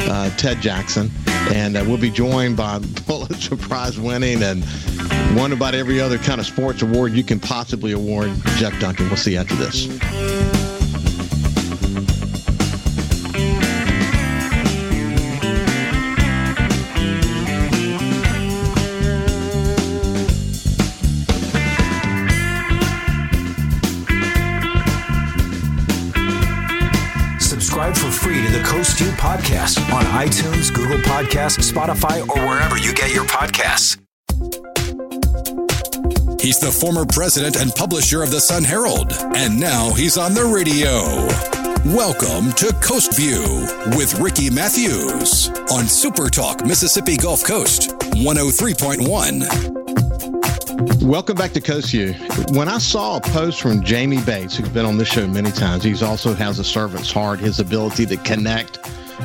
uh, 0.00 0.30
Ted 0.36 0.60
Jackson, 0.60 1.10
and 1.50 1.76
uh, 1.76 1.84
we'll 1.86 1.98
be 1.98 2.10
joined 2.10 2.56
by 2.56 2.78
Pulitzer 3.06 3.56
Prize-winning 3.56 4.42
and 4.42 4.64
won 5.36 5.52
about 5.52 5.74
every 5.74 6.00
other 6.00 6.18
kind 6.18 6.40
of 6.40 6.46
sports 6.46 6.82
award 6.82 7.12
you 7.12 7.24
can 7.24 7.40
possibly 7.40 7.92
award, 7.92 8.30
Jeff 8.56 8.78
Duncan. 8.80 9.06
We'll 9.06 9.16
see 9.16 9.32
you 9.32 9.38
after 9.38 9.54
this. 9.54 10.61
Podcast 28.82 29.78
on 29.92 30.04
iTunes, 30.06 30.74
Google 30.74 30.98
Podcasts, 30.98 31.70
Spotify, 31.70 32.20
or 32.28 32.46
wherever 32.48 32.76
you 32.76 32.92
get 32.92 33.12
your 33.14 33.24
podcasts. 33.24 33.98
He's 36.40 36.58
the 36.58 36.72
former 36.72 37.06
president 37.06 37.56
and 37.56 37.72
publisher 37.72 38.22
of 38.24 38.32
the 38.32 38.40
Sun 38.40 38.64
Herald, 38.64 39.12
and 39.36 39.60
now 39.60 39.92
he's 39.92 40.18
on 40.18 40.34
the 40.34 40.44
radio. 40.44 40.92
Welcome 41.94 42.52
to 42.54 42.72
Coast 42.80 43.16
View 43.16 43.66
with 43.96 44.18
Ricky 44.18 44.50
Mathews 44.50 45.48
on 45.70 45.86
Super 45.86 46.28
Talk 46.28 46.64
Mississippi 46.66 47.16
Gulf 47.16 47.44
Coast 47.44 47.90
103.1. 47.90 49.81
Welcome 51.02 51.36
back 51.36 51.52
to 51.52 51.60
Coast 51.60 51.90
View. 51.90 52.12
When 52.52 52.68
I 52.68 52.78
saw 52.78 53.16
a 53.16 53.20
post 53.20 53.60
from 53.60 53.84
Jamie 53.84 54.20
Bates, 54.22 54.56
who's 54.56 54.68
been 54.68 54.84
on 54.84 54.98
this 54.98 55.08
show 55.08 55.26
many 55.28 55.52
times, 55.52 55.84
he 55.84 55.94
also 56.04 56.34
has 56.34 56.58
a 56.58 56.64
servant's 56.64 57.12
heart. 57.12 57.38
His 57.38 57.60
ability 57.60 58.06
to 58.06 58.16
connect 58.16 58.78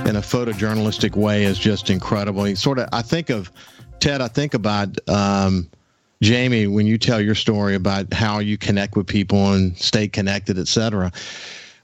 in 0.05 0.15
a 0.15 0.21
photojournalistic 0.21 1.15
way 1.15 1.45
is 1.45 1.57
just 1.57 1.89
incredible. 1.89 2.43
He 2.43 2.55
sort 2.55 2.77
of, 2.79 2.89
I 2.93 3.01
think 3.01 3.29
of 3.29 3.51
Ted. 3.99 4.21
I 4.21 4.27
think 4.27 4.53
about 4.53 4.97
um, 5.09 5.69
Jamie 6.21 6.67
when 6.67 6.85
you 6.85 6.97
tell 6.97 7.19
your 7.19 7.35
story 7.35 7.73
about 7.73 8.13
how 8.13 8.39
you 8.39 8.57
connect 8.57 8.95
with 8.95 9.07
people 9.07 9.53
and 9.53 9.77
stay 9.77 10.07
connected, 10.07 10.59
et 10.59 10.67
cetera. 10.67 11.11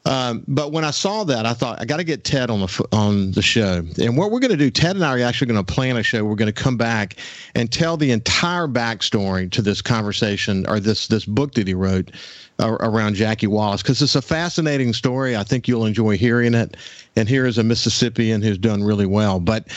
Um, 0.06 0.44
but 0.50 0.74
when 0.74 0.84
I 0.84 0.92
saw 0.92 1.24
that, 1.24 1.46
I 1.46 1.54
thought 1.54 1.80
I 1.80 1.86
got 1.86 1.98
to 1.98 2.04
get 2.04 2.26
Ted 2.26 2.50
on 2.50 2.60
the 2.60 2.88
on 2.92 3.32
the 3.32 3.42
show. 3.42 3.84
And 4.02 4.18
what 4.18 4.32
we're 4.32 4.42
going 4.42 4.52
to 4.52 4.58
do, 4.58 4.70
Ted 4.70 4.96
and 4.96 5.06
I 5.06 5.18
are 5.18 5.24
actually 5.24 5.48
going 5.48 5.64
to 5.64 5.74
plan 5.74 5.96
a 5.96 6.04
show. 6.04 6.26
We're 6.26 6.36
going 6.36 6.54
to 6.54 6.64
come 6.64 6.76
back 6.76 7.16
and 7.56 7.72
tell 7.72 7.96
the 7.96 8.12
entire 8.12 8.68
backstory 8.68 9.50
to 9.52 9.62
this 9.62 9.82
conversation 9.82 10.68
or 10.68 10.82
this 10.82 11.08
this 11.08 11.24
book 11.24 11.54
that 11.54 11.68
he 11.68 11.74
wrote 11.74 12.12
uh, 12.60 12.72
around 12.82 13.16
Jackie 13.16 13.48
Wallace 13.48 13.82
because 13.82 14.02
it's 14.02 14.16
a 14.16 14.22
fascinating 14.22 14.92
story. 14.92 15.38
I 15.38 15.44
think 15.44 15.70
you'll 15.70 15.86
enjoy 15.86 16.18
hearing 16.18 16.54
it. 16.54 16.76
And 17.16 17.30
here 17.30 17.46
is 17.46 17.58
a 17.58 17.64
Mississippian 17.64 18.42
who's 18.42 18.58
done 18.58 18.84
really 18.84 19.06
well. 19.06 19.40
But 19.40 19.68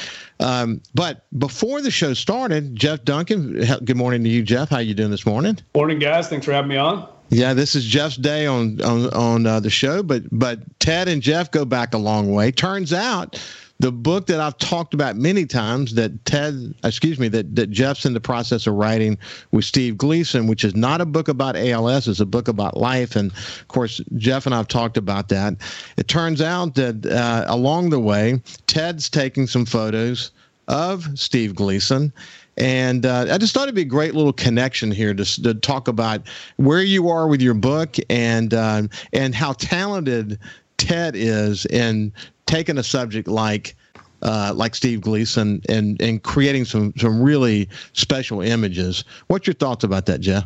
um, 0.40 0.80
but 0.92 1.24
before 1.38 1.80
the 1.80 1.90
show 1.92 2.14
started, 2.14 2.74
Jeff 2.74 3.04
Duncan. 3.04 3.64
Good 3.84 3.96
morning 3.96 4.24
to 4.24 4.28
you, 4.28 4.42
Jeff. 4.42 4.70
How 4.70 4.78
you 4.78 4.94
doing 4.94 5.12
this 5.12 5.24
morning? 5.24 5.58
Morning, 5.76 6.00
guys. 6.00 6.28
Thanks 6.28 6.46
for 6.46 6.52
having 6.52 6.70
me 6.70 6.76
on. 6.76 7.15
Yeah, 7.28 7.54
this 7.54 7.74
is 7.74 7.84
Jeff's 7.84 8.16
day 8.16 8.46
on 8.46 8.80
on 8.82 9.10
on 9.10 9.46
uh, 9.46 9.60
the 9.60 9.70
show, 9.70 10.02
but 10.02 10.22
but 10.30 10.60
Ted 10.78 11.08
and 11.08 11.20
Jeff 11.20 11.50
go 11.50 11.64
back 11.64 11.94
a 11.94 11.98
long 11.98 12.32
way. 12.32 12.52
Turns 12.52 12.92
out 12.92 13.38
the 13.78 13.92
book 13.92 14.26
that 14.26 14.40
I've 14.40 14.56
talked 14.58 14.94
about 14.94 15.16
many 15.16 15.44
times 15.44 15.94
that 15.94 16.24
Ted, 16.24 16.74
excuse 16.82 17.18
me, 17.18 17.28
that, 17.28 17.54
that 17.56 17.70
Jeff's 17.70 18.06
in 18.06 18.14
the 18.14 18.20
process 18.20 18.66
of 18.66 18.74
writing 18.74 19.18
with 19.50 19.64
Steve 19.64 19.98
Gleason, 19.98 20.46
which 20.46 20.64
is 20.64 20.74
not 20.74 21.00
a 21.00 21.06
book 21.06 21.28
about 21.28 21.56
ALS, 21.56 22.08
it's 22.08 22.20
a 22.20 22.26
book 22.26 22.48
about 22.48 22.76
life. 22.76 23.16
And 23.16 23.32
of 23.32 23.68
course, 23.68 24.00
Jeff 24.16 24.46
and 24.46 24.54
I've 24.54 24.68
talked 24.68 24.96
about 24.96 25.28
that. 25.28 25.54
It 25.96 26.08
turns 26.08 26.40
out 26.40 26.74
that 26.76 27.04
uh, 27.06 27.44
along 27.48 27.90
the 27.90 28.00
way, 28.00 28.40
Ted's 28.66 29.10
taking 29.10 29.46
some 29.46 29.66
photos 29.66 30.30
of 30.68 31.06
Steve 31.14 31.54
Gleason. 31.54 32.12
And 32.56 33.04
uh, 33.04 33.26
I 33.30 33.38
just 33.38 33.52
thought 33.52 33.64
it'd 33.64 33.74
be 33.74 33.82
a 33.82 33.84
great 33.84 34.14
little 34.14 34.32
connection 34.32 34.90
here 34.90 35.12
to, 35.12 35.42
to 35.42 35.54
talk 35.54 35.88
about 35.88 36.22
where 36.56 36.82
you 36.82 37.08
are 37.10 37.28
with 37.28 37.42
your 37.42 37.54
book 37.54 37.96
and 38.08 38.54
uh, 38.54 38.84
and 39.12 39.34
how 39.34 39.52
talented 39.52 40.38
Ted 40.78 41.14
is 41.16 41.66
in 41.66 42.12
taking 42.46 42.78
a 42.78 42.82
subject 42.82 43.28
like 43.28 43.76
uh, 44.22 44.52
like 44.54 44.74
Steve 44.74 45.02
Gleason 45.02 45.60
and 45.68 46.00
and 46.00 46.22
creating 46.22 46.64
some 46.64 46.94
some 46.96 47.22
really 47.22 47.68
special 47.92 48.40
images. 48.40 49.04
What's 49.26 49.46
your 49.46 49.54
thoughts 49.54 49.84
about 49.84 50.06
that, 50.06 50.20
Jeff? 50.20 50.44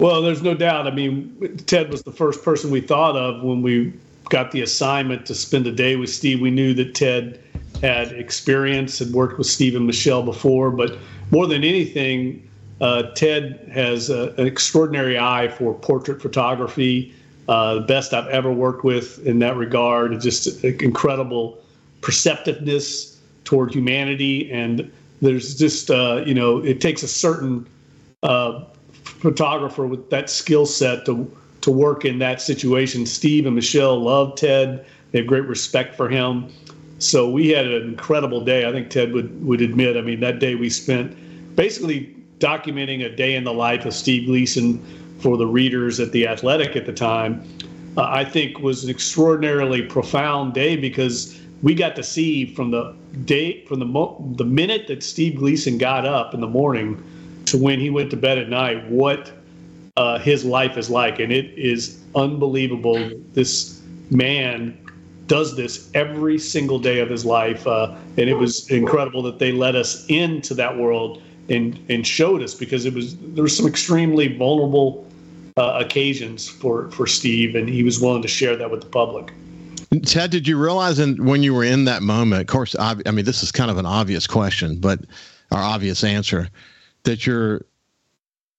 Well, 0.00 0.22
there's 0.22 0.42
no 0.42 0.54
doubt. 0.54 0.86
I 0.86 0.92
mean, 0.92 1.56
Ted 1.66 1.90
was 1.90 2.02
the 2.02 2.12
first 2.12 2.44
person 2.44 2.70
we 2.70 2.80
thought 2.80 3.16
of 3.16 3.42
when 3.42 3.62
we 3.62 3.92
got 4.28 4.52
the 4.52 4.60
assignment 4.60 5.26
to 5.26 5.34
spend 5.34 5.66
a 5.66 5.72
day 5.72 5.96
with 5.96 6.10
Steve. 6.10 6.40
We 6.40 6.50
knew 6.50 6.74
that 6.74 6.94
Ted 6.94 7.40
had 7.80 8.12
experience, 8.12 9.00
and 9.00 9.14
worked 9.14 9.38
with 9.38 9.46
Steve 9.46 9.76
and 9.76 9.86
Michelle 9.86 10.22
before, 10.22 10.70
but 10.70 10.98
more 11.30 11.46
than 11.46 11.64
anything, 11.64 12.48
uh, 12.80 13.02
Ted 13.14 13.70
has 13.72 14.08
a, 14.10 14.34
an 14.38 14.46
extraordinary 14.46 15.18
eye 15.18 15.48
for 15.48 15.74
portrait 15.74 16.22
photography. 16.22 17.12
Uh, 17.48 17.74
the 17.76 17.80
best 17.80 18.12
I've 18.12 18.28
ever 18.28 18.52
worked 18.52 18.84
with 18.84 19.24
in 19.26 19.38
that 19.38 19.56
regard. 19.56 20.20
Just 20.20 20.62
incredible 20.64 21.58
perceptiveness 22.02 23.18
toward 23.44 23.74
humanity, 23.74 24.50
and 24.52 24.90
there's 25.22 25.56
just 25.56 25.90
uh, 25.90 26.22
you 26.26 26.34
know 26.34 26.58
it 26.58 26.80
takes 26.80 27.02
a 27.02 27.08
certain 27.08 27.66
uh, 28.22 28.64
photographer 29.02 29.86
with 29.86 30.10
that 30.10 30.28
skill 30.30 30.66
set 30.66 31.06
to 31.06 31.30
to 31.62 31.70
work 31.70 32.04
in 32.04 32.18
that 32.18 32.40
situation. 32.40 33.06
Steve 33.06 33.46
and 33.46 33.54
Michelle 33.54 33.98
love 33.98 34.36
Ted. 34.36 34.84
They 35.10 35.20
have 35.20 35.26
great 35.26 35.46
respect 35.46 35.96
for 35.96 36.08
him. 36.08 36.52
So 36.98 37.30
we 37.30 37.48
had 37.48 37.66
an 37.66 37.82
incredible 37.82 38.44
day. 38.44 38.68
I 38.68 38.72
think 38.72 38.90
Ted 38.90 39.12
would, 39.12 39.44
would 39.44 39.60
admit. 39.60 39.96
I 39.96 40.00
mean, 40.00 40.20
that 40.20 40.40
day 40.40 40.54
we 40.54 40.68
spent 40.68 41.16
basically 41.56 42.14
documenting 42.38 43.04
a 43.04 43.14
day 43.14 43.34
in 43.34 43.44
the 43.44 43.52
life 43.52 43.84
of 43.84 43.94
Steve 43.94 44.26
Gleason 44.26 44.84
for 45.18 45.36
the 45.36 45.46
readers 45.46 46.00
at 46.00 46.12
the 46.12 46.26
Athletic 46.26 46.76
at 46.76 46.86
the 46.86 46.92
time. 46.92 47.42
Uh, 47.96 48.08
I 48.10 48.24
think 48.24 48.60
was 48.60 48.84
an 48.84 48.90
extraordinarily 48.90 49.82
profound 49.82 50.54
day 50.54 50.76
because 50.76 51.40
we 51.62 51.74
got 51.74 51.96
to 51.96 52.02
see 52.02 52.46
from 52.54 52.70
the 52.70 52.94
day 53.24 53.64
from 53.64 53.80
the 53.80 53.84
mo- 53.84 54.32
the 54.36 54.44
minute 54.44 54.86
that 54.86 55.02
Steve 55.02 55.36
Gleason 55.36 55.78
got 55.78 56.06
up 56.06 56.34
in 56.34 56.40
the 56.40 56.46
morning 56.46 57.02
to 57.46 57.58
when 57.58 57.80
he 57.80 57.90
went 57.90 58.10
to 58.10 58.16
bed 58.16 58.38
at 58.38 58.48
night 58.48 58.88
what 58.88 59.32
uh, 59.96 60.18
his 60.18 60.44
life 60.44 60.76
is 60.76 60.88
like, 60.88 61.18
and 61.18 61.32
it 61.32 61.46
is 61.58 62.00
unbelievable. 62.14 63.10
This 63.32 63.82
man 64.10 64.78
does 65.28 65.54
this 65.54 65.90
every 65.94 66.38
single 66.38 66.78
day 66.78 66.98
of 66.98 67.08
his 67.08 67.24
life. 67.24 67.66
Uh, 67.66 67.94
and 68.16 68.28
it 68.28 68.34
was 68.34 68.68
incredible 68.70 69.22
that 69.22 69.38
they 69.38 69.52
let 69.52 69.76
us 69.76 70.04
into 70.08 70.54
that 70.54 70.76
world 70.76 71.22
and, 71.48 71.78
and 71.88 72.06
showed 72.06 72.42
us 72.42 72.54
because 72.54 72.84
it 72.84 72.92
was 72.92 73.16
there 73.18 73.42
were 73.42 73.48
some 73.48 73.66
extremely 73.66 74.36
vulnerable 74.36 75.06
uh, 75.56 75.78
occasions 75.84 76.48
for, 76.48 76.90
for 76.90 77.06
Steve, 77.06 77.54
and 77.54 77.68
he 77.68 77.82
was 77.82 78.00
willing 78.00 78.22
to 78.22 78.28
share 78.28 78.56
that 78.56 78.70
with 78.70 78.80
the 78.80 78.88
public. 78.88 79.32
Ted, 80.04 80.30
did 80.30 80.46
you 80.46 80.58
realize 80.58 80.98
in, 80.98 81.24
when 81.24 81.42
you 81.42 81.54
were 81.54 81.64
in 81.64 81.84
that 81.86 82.02
moment? 82.02 82.42
Of 82.42 82.46
course, 82.48 82.76
I, 82.76 82.96
I 83.06 83.10
mean, 83.10 83.24
this 83.24 83.42
is 83.42 83.50
kind 83.50 83.70
of 83.70 83.78
an 83.78 83.86
obvious 83.86 84.26
question, 84.26 84.78
but 84.78 85.00
our 85.50 85.62
obvious 85.62 86.04
answer 86.04 86.48
that 87.04 87.26
you're 87.26 87.62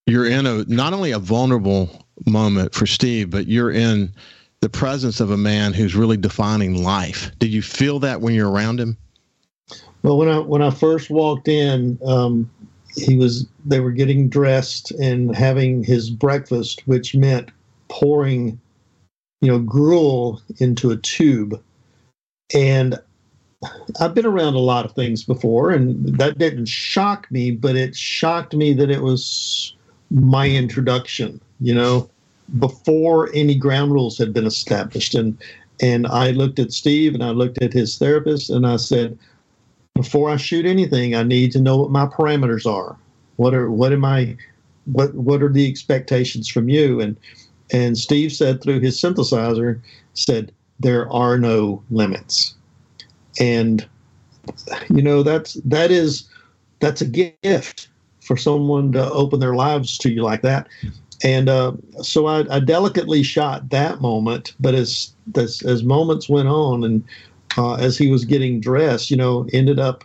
you're 0.06 0.26
in 0.26 0.44
a 0.46 0.64
not 0.64 0.92
only 0.92 1.12
a 1.12 1.18
vulnerable 1.20 2.04
moment 2.26 2.74
for 2.74 2.86
Steve, 2.86 3.30
but 3.30 3.46
you're 3.46 3.70
in 3.70 4.12
the 4.60 4.68
presence 4.68 5.20
of 5.20 5.30
a 5.30 5.36
man 5.36 5.72
who's 5.72 5.94
really 5.94 6.16
defining 6.16 6.82
life. 6.82 7.30
Did 7.38 7.50
you 7.50 7.62
feel 7.62 7.98
that 8.00 8.20
when 8.20 8.34
you're 8.34 8.50
around 8.50 8.78
him? 8.78 8.96
Well, 10.02 10.18
when 10.18 10.28
I 10.28 10.38
when 10.38 10.62
I 10.62 10.70
first 10.70 11.10
walked 11.10 11.48
in, 11.48 11.98
um, 12.04 12.50
he 12.96 13.16
was 13.16 13.46
they 13.64 13.80
were 13.80 13.90
getting 13.90 14.28
dressed 14.28 14.90
and 14.92 15.34
having 15.34 15.84
his 15.84 16.10
breakfast, 16.10 16.82
which 16.86 17.14
meant 17.14 17.50
pouring, 17.88 18.60
you 19.40 19.50
know, 19.50 19.58
gruel 19.58 20.40
into 20.58 20.90
a 20.90 20.96
tube. 20.96 21.60
And 22.54 22.98
I've 24.00 24.14
been 24.14 24.26
around 24.26 24.54
a 24.54 24.60
lot 24.60 24.84
of 24.84 24.92
things 24.92 25.22
before, 25.22 25.70
and 25.70 26.18
that 26.18 26.38
didn't 26.38 26.66
shock 26.66 27.30
me, 27.30 27.50
but 27.50 27.76
it 27.76 27.94
shocked 27.94 28.54
me 28.54 28.72
that 28.74 28.90
it 28.90 29.02
was 29.02 29.74
my 30.10 30.48
introduction. 30.48 31.40
You 31.60 31.74
know, 31.74 32.10
before 32.58 33.30
any 33.34 33.54
ground 33.54 33.92
rules 33.92 34.18
had 34.18 34.32
been 34.32 34.46
established. 34.46 35.14
And 35.14 35.38
and 35.80 36.06
I 36.06 36.32
looked 36.32 36.58
at 36.58 36.72
Steve 36.72 37.14
and 37.14 37.24
I 37.24 37.30
looked 37.30 37.62
at 37.62 37.72
his 37.72 37.96
therapist 37.96 38.50
and 38.50 38.66
I 38.66 38.76
said, 38.76 39.18
before 39.94 40.28
I 40.28 40.36
shoot 40.36 40.66
anything, 40.66 41.14
I 41.14 41.22
need 41.22 41.52
to 41.52 41.60
know 41.60 41.78
what 41.78 41.90
my 41.90 42.06
parameters 42.06 42.66
are. 42.66 42.96
What 43.36 43.54
are 43.54 43.70
what 43.70 43.92
am 43.92 44.04
I 44.04 44.36
what 44.86 45.14
what 45.14 45.42
are 45.42 45.52
the 45.52 45.68
expectations 45.68 46.48
from 46.48 46.68
you? 46.68 47.00
And 47.00 47.16
and 47.72 47.96
Steve 47.96 48.32
said 48.32 48.62
through 48.62 48.80
his 48.80 49.00
synthesizer, 49.00 49.80
said, 50.14 50.52
there 50.80 51.10
are 51.12 51.38
no 51.38 51.82
limits. 51.90 52.54
And 53.38 53.86
you 54.88 55.02
know, 55.02 55.22
that's 55.22 55.54
that 55.64 55.90
is 55.90 56.28
that's 56.80 57.00
a 57.00 57.06
gift 57.06 57.88
for 58.20 58.36
someone 58.36 58.92
to 58.92 59.10
open 59.12 59.40
their 59.40 59.54
lives 59.54 59.98
to 59.98 60.10
you 60.10 60.22
like 60.22 60.42
that 60.42 60.68
and 61.22 61.48
uh, 61.48 61.72
so 62.02 62.26
I, 62.26 62.44
I, 62.54 62.60
delicately 62.60 63.22
shot 63.22 63.68
that 63.70 64.00
moment. 64.00 64.54
But 64.58 64.74
as 64.74 65.12
as, 65.34 65.62
as 65.62 65.82
moments 65.82 66.28
went 66.28 66.48
on, 66.48 66.84
and 66.84 67.04
uh, 67.58 67.74
as 67.74 67.98
he 67.98 68.10
was 68.10 68.24
getting 68.24 68.60
dressed, 68.60 69.10
you 69.10 69.16
know, 69.16 69.46
ended 69.52 69.78
up, 69.78 70.04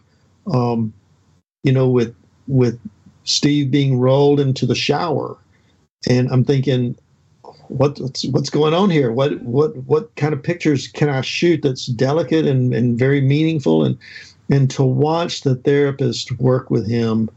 um, 0.53 0.93
you 1.63 1.71
know, 1.71 1.89
with 1.89 2.15
with 2.47 2.79
Steve 3.23 3.71
being 3.71 3.97
rolled 3.97 4.39
into 4.39 4.65
the 4.65 4.75
shower, 4.75 5.37
and 6.09 6.29
I'm 6.29 6.43
thinking, 6.43 6.97
what, 7.69 7.99
what's 7.99 8.25
what's 8.25 8.49
going 8.49 8.73
on 8.73 8.89
here? 8.89 9.11
What 9.11 9.41
what 9.41 9.75
what 9.85 10.13
kind 10.15 10.33
of 10.33 10.43
pictures 10.43 10.87
can 10.87 11.09
I 11.09 11.21
shoot 11.21 11.61
that's 11.61 11.85
delicate 11.85 12.45
and, 12.45 12.73
and 12.73 12.99
very 12.99 13.21
meaningful? 13.21 13.85
And 13.85 13.97
and 14.49 14.69
to 14.71 14.83
watch 14.83 15.41
the 15.41 15.55
therapist 15.55 16.31
work 16.39 16.69
with 16.69 16.87
him 16.87 17.29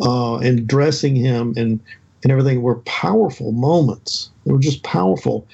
uh, 0.00 0.36
and 0.38 0.66
dressing 0.66 1.16
him 1.16 1.54
and 1.56 1.80
and 2.24 2.32
everything 2.32 2.62
were 2.62 2.76
powerful 2.80 3.52
moments. 3.52 4.30
They 4.44 4.52
were 4.52 4.58
just 4.58 4.82
powerful. 4.82 5.46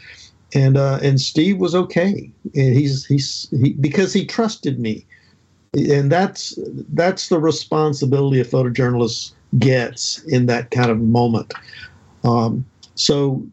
And 0.54 0.76
uh, 0.76 0.98
and 1.02 1.20
Steve 1.20 1.58
was 1.58 1.74
okay. 1.74 2.30
And 2.54 2.76
he's 2.76 3.04
he's 3.04 3.48
he, 3.50 3.74
because 3.74 4.12
he 4.12 4.24
trusted 4.24 4.80
me, 4.80 5.04
and 5.74 6.10
that's 6.10 6.58
that's 6.92 7.28
the 7.28 7.38
responsibility 7.38 8.40
a 8.40 8.44
photojournalist 8.44 9.32
gets 9.58 10.22
in 10.24 10.46
that 10.46 10.70
kind 10.70 10.90
of 10.90 11.00
moment. 11.00 11.52
Um, 12.24 12.64
so, 12.94 13.44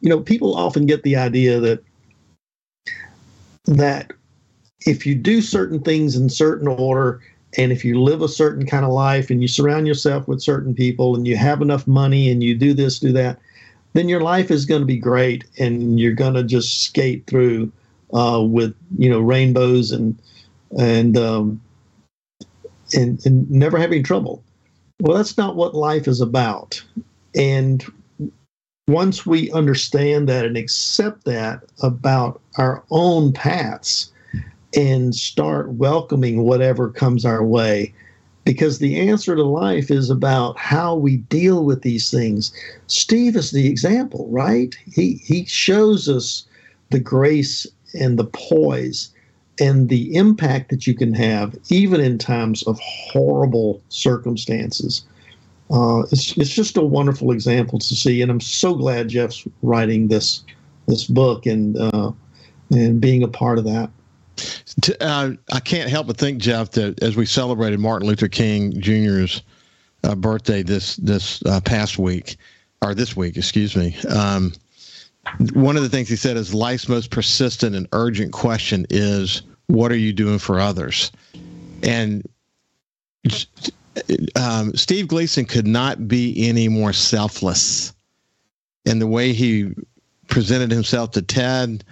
you 0.00 0.08
know, 0.08 0.20
people 0.20 0.54
often 0.54 0.86
get 0.86 1.02
the 1.02 1.16
idea 1.16 1.60
that 1.60 1.82
that 3.66 4.12
if 4.86 5.06
you 5.06 5.14
do 5.14 5.42
certain 5.42 5.80
things 5.80 6.16
in 6.16 6.28
certain 6.28 6.68
order, 6.68 7.20
and 7.56 7.72
if 7.72 7.84
you 7.84 8.00
live 8.00 8.22
a 8.22 8.28
certain 8.28 8.66
kind 8.66 8.84
of 8.84 8.92
life 8.92 9.30
and 9.30 9.42
you 9.42 9.48
surround 9.48 9.86
yourself 9.86 10.28
with 10.28 10.42
certain 10.42 10.74
people 10.74 11.16
and 11.16 11.26
you 11.26 11.36
have 11.36 11.60
enough 11.62 11.86
money 11.86 12.30
and 12.30 12.44
you 12.44 12.54
do 12.54 12.72
this, 12.72 12.98
do 12.98 13.12
that, 13.12 13.38
then 13.92 14.08
your 14.08 14.20
life 14.20 14.50
is 14.50 14.64
going 14.64 14.82
to 14.82 14.86
be 14.86 14.98
great 14.98 15.44
and 15.58 15.98
you're 15.98 16.12
going 16.12 16.34
to 16.34 16.44
just 16.44 16.84
skate 16.84 17.26
through 17.26 17.70
uh, 18.14 18.42
with 18.42 18.74
you 18.98 19.08
know 19.08 19.20
rainbows 19.20 19.90
and 19.90 20.16
and 20.78 21.16
um, 21.16 21.60
and 22.92 23.24
and 23.26 23.50
never 23.50 23.78
having 23.78 24.02
trouble. 24.02 24.42
Well, 25.00 25.16
that's 25.16 25.38
not 25.38 25.56
what 25.56 25.74
life 25.74 26.06
is 26.06 26.20
about. 26.20 26.82
And 27.34 27.84
once 28.86 29.24
we 29.24 29.50
understand 29.52 30.28
that 30.28 30.44
and 30.44 30.56
accept 30.56 31.24
that 31.24 31.62
about 31.82 32.40
our 32.58 32.84
own 32.90 33.32
paths, 33.32 34.12
and 34.76 35.14
start 35.14 35.72
welcoming 35.72 36.42
whatever 36.42 36.90
comes 36.90 37.24
our 37.24 37.44
way 37.44 37.92
because 38.44 38.78
the 38.78 38.98
answer 38.98 39.36
to 39.36 39.44
life 39.44 39.90
is 39.90 40.10
about 40.10 40.58
how 40.58 40.94
we 40.94 41.18
deal 41.18 41.64
with 41.64 41.82
these 41.82 42.10
things. 42.10 42.52
Steve 42.86 43.36
is 43.36 43.50
the 43.50 43.68
example, 43.68 44.26
right? 44.30 44.74
He 44.92 45.14
he 45.24 45.44
shows 45.44 46.08
us 46.08 46.46
the 46.90 47.00
grace 47.00 47.66
and 47.94 48.18
the 48.18 48.24
poise 48.24 49.10
and 49.60 49.88
the 49.88 50.14
impact 50.14 50.70
that 50.70 50.86
you 50.86 50.94
can 50.94 51.12
have 51.14 51.56
even 51.68 52.00
in 52.00 52.18
times 52.18 52.62
of 52.64 52.78
horrible 52.80 53.82
circumstances. 53.88 55.04
Uh, 55.70 56.02
it's 56.10 56.36
it's 56.36 56.50
just 56.50 56.76
a 56.76 56.82
wonderful 56.82 57.30
example 57.30 57.78
to 57.78 57.94
see, 57.94 58.22
and 58.22 58.30
I'm 58.30 58.40
so 58.40 58.74
glad 58.74 59.08
Jeff's 59.08 59.46
writing 59.62 60.08
this 60.08 60.42
this 60.88 61.04
book 61.04 61.46
and 61.46 61.76
uh, 61.76 62.10
and 62.70 63.00
being 63.00 63.22
a 63.22 63.28
part 63.28 63.58
of 63.58 63.64
that. 63.64 63.90
Uh, 65.00 65.32
I 65.52 65.60
can't 65.60 65.90
help 65.90 66.06
but 66.06 66.16
think, 66.16 66.38
Jeff, 66.38 66.70
that 66.72 67.02
as 67.02 67.16
we 67.16 67.26
celebrated 67.26 67.80
Martin 67.80 68.08
Luther 68.08 68.28
King 68.28 68.80
Jr.'s 68.80 69.42
uh, 70.04 70.14
birthday 70.14 70.62
this 70.62 70.96
this 70.96 71.42
uh, 71.44 71.60
past 71.60 71.98
week, 71.98 72.36
or 72.82 72.94
this 72.94 73.16
week, 73.16 73.36
excuse 73.36 73.76
me, 73.76 73.96
um, 74.08 74.52
one 75.52 75.76
of 75.76 75.82
the 75.82 75.88
things 75.88 76.08
he 76.08 76.16
said 76.16 76.36
is 76.36 76.54
life's 76.54 76.88
most 76.88 77.10
persistent 77.10 77.76
and 77.76 77.86
urgent 77.92 78.32
question 78.32 78.86
is, 78.90 79.42
"What 79.66 79.92
are 79.92 79.96
you 79.96 80.12
doing 80.12 80.38
for 80.38 80.60
others?" 80.60 81.12
And 81.82 82.26
um, 84.36 84.74
Steve 84.74 85.08
Gleason 85.08 85.44
could 85.44 85.66
not 85.66 86.08
be 86.08 86.48
any 86.48 86.68
more 86.68 86.92
selfless 86.92 87.92
in 88.84 88.98
the 88.98 89.06
way 89.06 89.32
he 89.32 89.72
presented 90.28 90.70
himself 90.70 91.10
to 91.12 91.22
Ted 91.22 91.84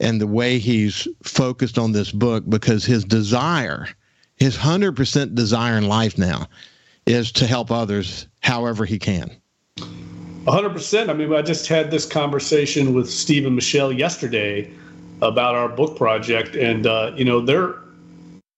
and 0.00 0.20
the 0.20 0.26
way 0.26 0.58
he's 0.58 1.06
focused 1.22 1.78
on 1.78 1.92
this 1.92 2.10
book 2.10 2.44
because 2.48 2.84
his 2.84 3.04
desire, 3.04 3.88
his 4.36 4.56
100% 4.56 5.34
desire 5.34 5.76
in 5.76 5.88
life 5.88 6.18
now 6.18 6.46
is 7.06 7.30
to 7.32 7.46
help 7.46 7.70
others 7.70 8.26
however 8.40 8.84
he 8.84 8.98
can. 8.98 9.30
100%. 9.76 11.08
I 11.08 11.12
mean, 11.12 11.32
I 11.32 11.42
just 11.42 11.66
had 11.66 11.90
this 11.90 12.06
conversation 12.06 12.92
with 12.92 13.10
Steve 13.10 13.46
and 13.46 13.54
Michelle 13.54 13.92
yesterday 13.92 14.70
about 15.22 15.54
our 15.54 15.68
book 15.68 15.96
project, 15.96 16.54
and, 16.54 16.86
uh, 16.86 17.12
you 17.16 17.24
know, 17.24 17.40
they're 17.40 17.76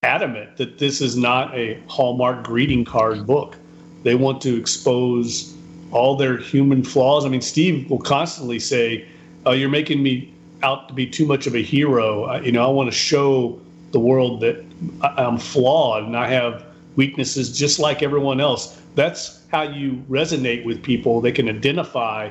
adamant 0.02 0.56
that 0.56 0.78
this 0.78 1.00
is 1.00 1.16
not 1.16 1.54
a 1.54 1.80
Hallmark 1.86 2.44
greeting 2.44 2.84
card 2.84 3.26
book. 3.26 3.56
They 4.02 4.14
want 4.14 4.40
to 4.42 4.56
expose 4.56 5.54
all 5.92 6.16
their 6.16 6.36
human 6.36 6.82
flaws. 6.82 7.24
I 7.24 7.28
mean, 7.28 7.40
Steve 7.40 7.88
will 7.90 8.00
constantly 8.00 8.58
say, 8.58 9.06
oh, 9.44 9.52
You're 9.52 9.68
making 9.68 10.02
me 10.02 10.32
out 10.62 10.88
to 10.88 10.94
be 10.94 11.06
too 11.06 11.26
much 11.26 11.46
of 11.46 11.54
a 11.54 11.62
hero. 11.62 12.24
I, 12.24 12.40
you 12.40 12.52
know, 12.52 12.66
I 12.66 12.70
want 12.70 12.90
to 12.90 12.96
show 12.96 13.60
the 13.92 14.00
world 14.00 14.40
that 14.40 14.64
I'm 15.02 15.38
flawed 15.38 16.04
and 16.04 16.16
I 16.16 16.28
have 16.28 16.64
weaknesses 16.96 17.56
just 17.56 17.78
like 17.78 18.02
everyone 18.02 18.40
else. 18.40 18.80
That's 18.94 19.42
how 19.52 19.62
you 19.62 20.02
resonate 20.08 20.64
with 20.64 20.82
people. 20.82 21.20
They 21.20 21.32
can 21.32 21.48
identify 21.48 22.30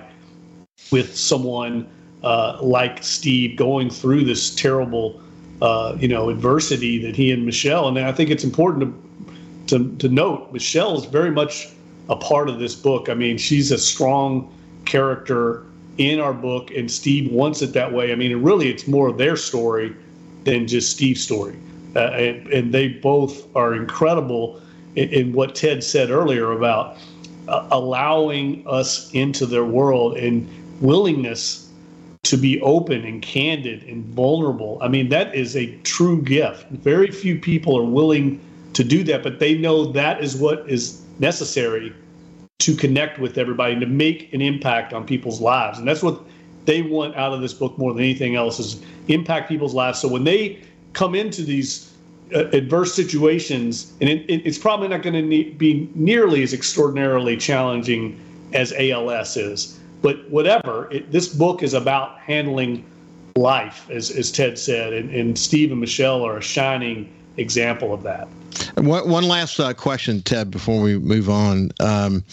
with 0.92 1.16
someone 1.16 1.88
uh, 2.24 2.58
like 2.62 3.04
Steve 3.04 3.56
going 3.56 3.90
through 3.90 4.26
this 4.26 4.54
terrible, 4.54 5.22
uh, 5.62 5.96
you 6.00 6.08
know, 6.08 6.30
adversity 6.30 6.98
that 7.06 7.16
he 7.16 7.32
and 7.32 7.46
Michelle. 7.46 7.88
And 7.88 8.00
I 8.00 8.12
think 8.12 8.30
it's 8.30 8.44
important 8.44 8.96
to, 9.68 9.78
to 9.78 9.96
to 9.98 10.10
note 10.10 10.52
Michelle 10.52 10.98
is 10.98 11.06
very 11.06 11.32
much 11.32 11.70
a 12.10 12.16
part 12.16 12.50
of 12.50 12.60
this 12.60 12.76
book. 12.76 13.10
I 13.10 13.14
mean, 13.14 13.38
she's 13.38 13.72
a 13.72 13.78
strong 13.78 14.52
character 14.86 15.66
in 15.98 16.20
our 16.20 16.34
book, 16.34 16.72
and 16.72 16.92
Steve 16.92 17.32
wants 17.32 17.62
it 17.62 17.74
that 17.74 17.94
way. 17.94 18.12
I 18.12 18.16
mean, 18.16 18.36
really, 18.42 18.70
it's 18.70 18.88
more 18.88 19.12
their 19.12 19.36
story 19.38 19.96
than 20.44 20.68
just 20.68 20.92
Steve's 20.92 21.24
story. 21.24 21.56
Uh, 21.96 22.00
and, 22.00 22.48
and, 22.48 22.74
they 22.74 22.90
both 22.90 23.48
are 23.56 23.74
incredible 23.74 24.60
in, 24.96 25.08
in 25.10 25.34
what 25.34 25.56
Ted 25.56 25.82
said 25.82 26.10
earlier 26.10 26.52
about 26.52 26.98
uh, 27.48 27.66
allowing 27.72 28.66
us 28.68 29.10
into 29.14 29.46
their 29.46 29.64
world 29.64 30.18
and 30.18 30.50
willingness 30.82 31.72
to 32.24 32.38
be 32.38 32.60
open 32.62 33.06
and 33.06 33.22
candid 33.22 33.84
and 33.84 34.04
vulnerable. 34.14 34.78
I 34.82 34.90
mean, 34.90 35.10
that 35.10 35.34
is 35.34 35.56
a 35.56 35.74
true 35.84 36.22
gift. 36.22 36.70
Very 36.72 37.12
few 37.12 37.40
people 37.40 37.78
are 37.78 37.86
willing 37.86 38.42
to 38.74 38.84
do 38.84 39.04
that, 39.06 39.24
but 39.24 39.40
they 39.40 39.58
know 39.58 39.86
that 39.94 40.22
is 40.22 40.36
what 40.36 40.70
is 40.70 41.02
necessary 41.20 41.94
to 42.60 42.76
connect 42.76 43.20
with 43.20 43.38
everybody 43.38 43.74
and 43.74 43.82
to 43.82 43.88
make 43.88 44.34
an 44.34 44.42
impact 44.42 44.94
on 44.94 45.06
people's 45.06 45.42
lives. 45.42 45.78
And 45.78 45.88
that's 45.88 46.02
what 46.02 46.22
they 46.66 46.82
want 46.82 47.16
out 47.16 47.32
of 47.32 47.42
this 47.42 47.54
book 47.54 47.78
more 47.78 47.94
than 47.94 48.02
anything 48.02 48.36
else 48.36 48.60
is 48.60 48.82
impact 49.08 49.50
people's 49.50 49.74
lives. 49.74 50.00
So 50.00 50.08
when 50.08 50.24
they 50.24 50.62
come 50.94 51.14
into 51.14 51.44
these 51.44 51.94
uh, 52.34 52.48
adverse 52.48 52.96
situations, 52.96 53.94
and 54.02 54.10
it, 54.10 54.28
it, 54.30 54.48
it's 54.48 54.58
probably 54.58 54.88
not 54.88 55.04
going 55.04 55.14
to 55.14 55.22
ne- 55.22 55.52
be 55.52 55.90
nearly 55.94 56.42
as 56.42 56.54
extraordinarily 56.54 57.38
challenging 57.38 58.20
as 58.54 58.74
ALS 58.78 59.38
is, 59.38 59.80
but 60.02 60.28
whatever, 60.30 60.90
it, 60.92 61.12
this 61.12 61.28
book 61.28 61.62
is 61.62 61.74
about 61.74 62.18
handling 62.20 62.84
life, 63.36 63.88
as, 63.92 64.10
as 64.10 64.32
Ted 64.32 64.58
said, 64.58 64.94
and, 64.94 65.14
and 65.14 65.38
Steve 65.38 65.72
and 65.72 65.80
Michelle 65.80 66.26
are 66.26 66.38
a 66.38 66.42
shining 66.42 67.14
example 67.38 67.94
of 67.94 68.02
that. 68.04 68.28
One, 68.76 69.10
one 69.10 69.24
last 69.28 69.60
uh, 69.60 69.74
question, 69.74 70.22
Ted, 70.22 70.52
before 70.52 70.82
we 70.82 70.98
move 70.98 71.30
on. 71.30 71.72
Um, 71.80 72.24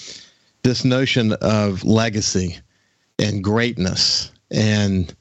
this 0.62 0.84
notion 0.84 1.32
of 1.34 1.84
legacy 1.84 2.58
and 3.18 3.42
greatness 3.42 4.30
and 4.50 5.14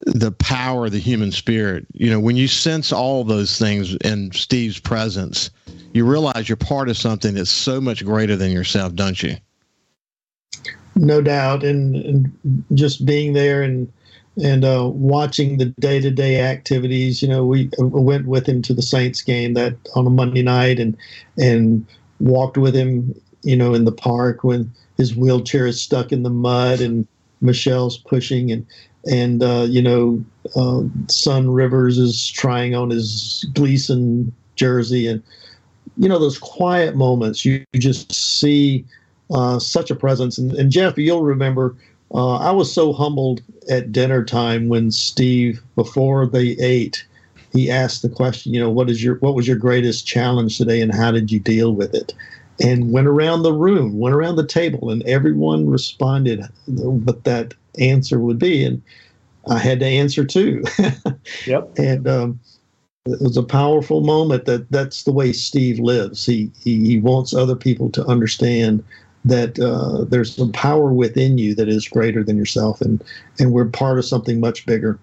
the 0.00 0.32
power 0.32 0.86
of 0.86 0.92
the 0.92 0.98
human 0.98 1.30
spirit. 1.32 1.86
You 1.92 2.10
know, 2.10 2.20
when 2.20 2.36
you 2.36 2.48
sense 2.48 2.92
all 2.92 3.22
those 3.24 3.58
things 3.58 3.94
in 3.96 4.32
Steve's 4.32 4.80
presence, 4.80 5.50
you 5.92 6.06
realize 6.06 6.48
you're 6.48 6.56
part 6.56 6.88
of 6.88 6.96
something 6.96 7.34
that's 7.34 7.50
so 7.50 7.80
much 7.80 8.04
greater 8.04 8.36
than 8.36 8.50
yourself, 8.50 8.94
don't 8.94 9.22
you? 9.22 9.36
No 10.96 11.20
doubt, 11.20 11.62
and, 11.62 11.94
and 11.96 12.64
just 12.74 13.06
being 13.06 13.32
there 13.32 13.62
and 13.62 13.92
and 14.42 14.64
uh, 14.64 14.90
watching 14.92 15.58
the 15.58 15.66
day 15.66 16.00
to 16.00 16.10
day 16.10 16.40
activities. 16.40 17.22
You 17.22 17.28
know, 17.28 17.44
we 17.46 17.70
went 17.78 18.26
with 18.26 18.48
him 18.48 18.62
to 18.62 18.74
the 18.74 18.82
Saints 18.82 19.22
game 19.22 19.54
that 19.54 19.76
on 19.94 20.06
a 20.06 20.10
Monday 20.10 20.42
night, 20.42 20.78
and 20.78 20.96
and 21.38 21.86
walked 22.18 22.58
with 22.58 22.74
him. 22.74 23.14
You 23.42 23.56
know, 23.56 23.72
in 23.72 23.84
the 23.84 23.92
park 23.92 24.44
when 24.44 24.70
his 24.98 25.16
wheelchair 25.16 25.66
is 25.66 25.80
stuck 25.80 26.12
in 26.12 26.24
the 26.24 26.30
mud 26.30 26.80
and 26.80 27.06
Michelle's 27.40 27.96
pushing, 27.96 28.50
and 28.52 28.66
and 29.10 29.42
uh, 29.42 29.66
you 29.68 29.82
know, 29.82 30.22
uh, 30.56 30.82
Son 31.08 31.50
Rivers 31.50 31.98
is 31.98 32.30
trying 32.30 32.74
on 32.74 32.90
his 32.90 33.46
Gleason 33.54 34.32
jersey, 34.56 35.06
and 35.06 35.22
you 35.96 36.08
know 36.08 36.18
those 36.18 36.38
quiet 36.38 36.96
moments. 36.96 37.44
You, 37.44 37.64
you 37.72 37.80
just 37.80 38.12
see 38.12 38.84
uh, 39.32 39.58
such 39.58 39.90
a 39.90 39.94
presence. 39.94 40.38
And, 40.38 40.52
and 40.52 40.70
Jeff, 40.70 40.98
you'll 40.98 41.22
remember 41.22 41.76
uh, 42.12 42.36
I 42.36 42.50
was 42.50 42.72
so 42.72 42.92
humbled 42.92 43.42
at 43.68 43.92
dinner 43.92 44.24
time 44.24 44.68
when 44.68 44.90
Steve, 44.90 45.62
before 45.76 46.26
they 46.26 46.50
ate, 46.58 47.04
he 47.52 47.70
asked 47.70 48.02
the 48.02 48.08
question, 48.08 48.52
you 48.54 48.60
know, 48.60 48.70
what 48.70 48.90
is 48.90 49.02
your 49.02 49.16
what 49.16 49.34
was 49.34 49.46
your 49.46 49.56
greatest 49.56 50.06
challenge 50.06 50.58
today, 50.58 50.80
and 50.80 50.94
how 50.94 51.10
did 51.10 51.30
you 51.30 51.40
deal 51.40 51.74
with 51.74 51.94
it? 51.94 52.14
And 52.62 52.92
went 52.92 53.06
around 53.06 53.42
the 53.42 53.52
room, 53.52 53.98
went 53.98 54.14
around 54.14 54.36
the 54.36 54.46
table, 54.46 54.90
and 54.90 55.02
everyone 55.04 55.68
responded 55.68 56.44
what 56.66 57.24
that 57.24 57.54
answer 57.78 58.20
would 58.20 58.38
be, 58.38 58.64
and 58.64 58.82
I 59.48 59.58
had 59.58 59.80
to 59.80 59.86
answer 59.86 60.24
too. 60.24 60.64
yep. 61.46 61.70
And 61.76 62.06
um, 62.06 62.40
it 63.06 63.20
was 63.20 63.36
a 63.36 63.42
powerful 63.42 64.00
moment. 64.02 64.44
That 64.44 64.70
that's 64.70 65.04
the 65.04 65.12
way 65.12 65.32
Steve 65.32 65.78
lives. 65.78 66.26
He 66.26 66.50
he, 66.62 66.84
he 66.86 66.98
wants 66.98 67.34
other 67.34 67.56
people 67.56 67.90
to 67.90 68.04
understand 68.06 68.84
that 69.24 69.58
uh, 69.58 70.04
there's 70.04 70.34
some 70.34 70.52
power 70.52 70.92
within 70.92 71.38
you 71.38 71.54
that 71.54 71.68
is 71.68 71.86
greater 71.88 72.24
than 72.24 72.36
yourself, 72.36 72.80
and 72.80 73.02
and 73.38 73.52
we're 73.52 73.66
part 73.66 73.98
of 73.98 74.04
something 74.04 74.40
much 74.40 74.66
bigger. 74.66 74.98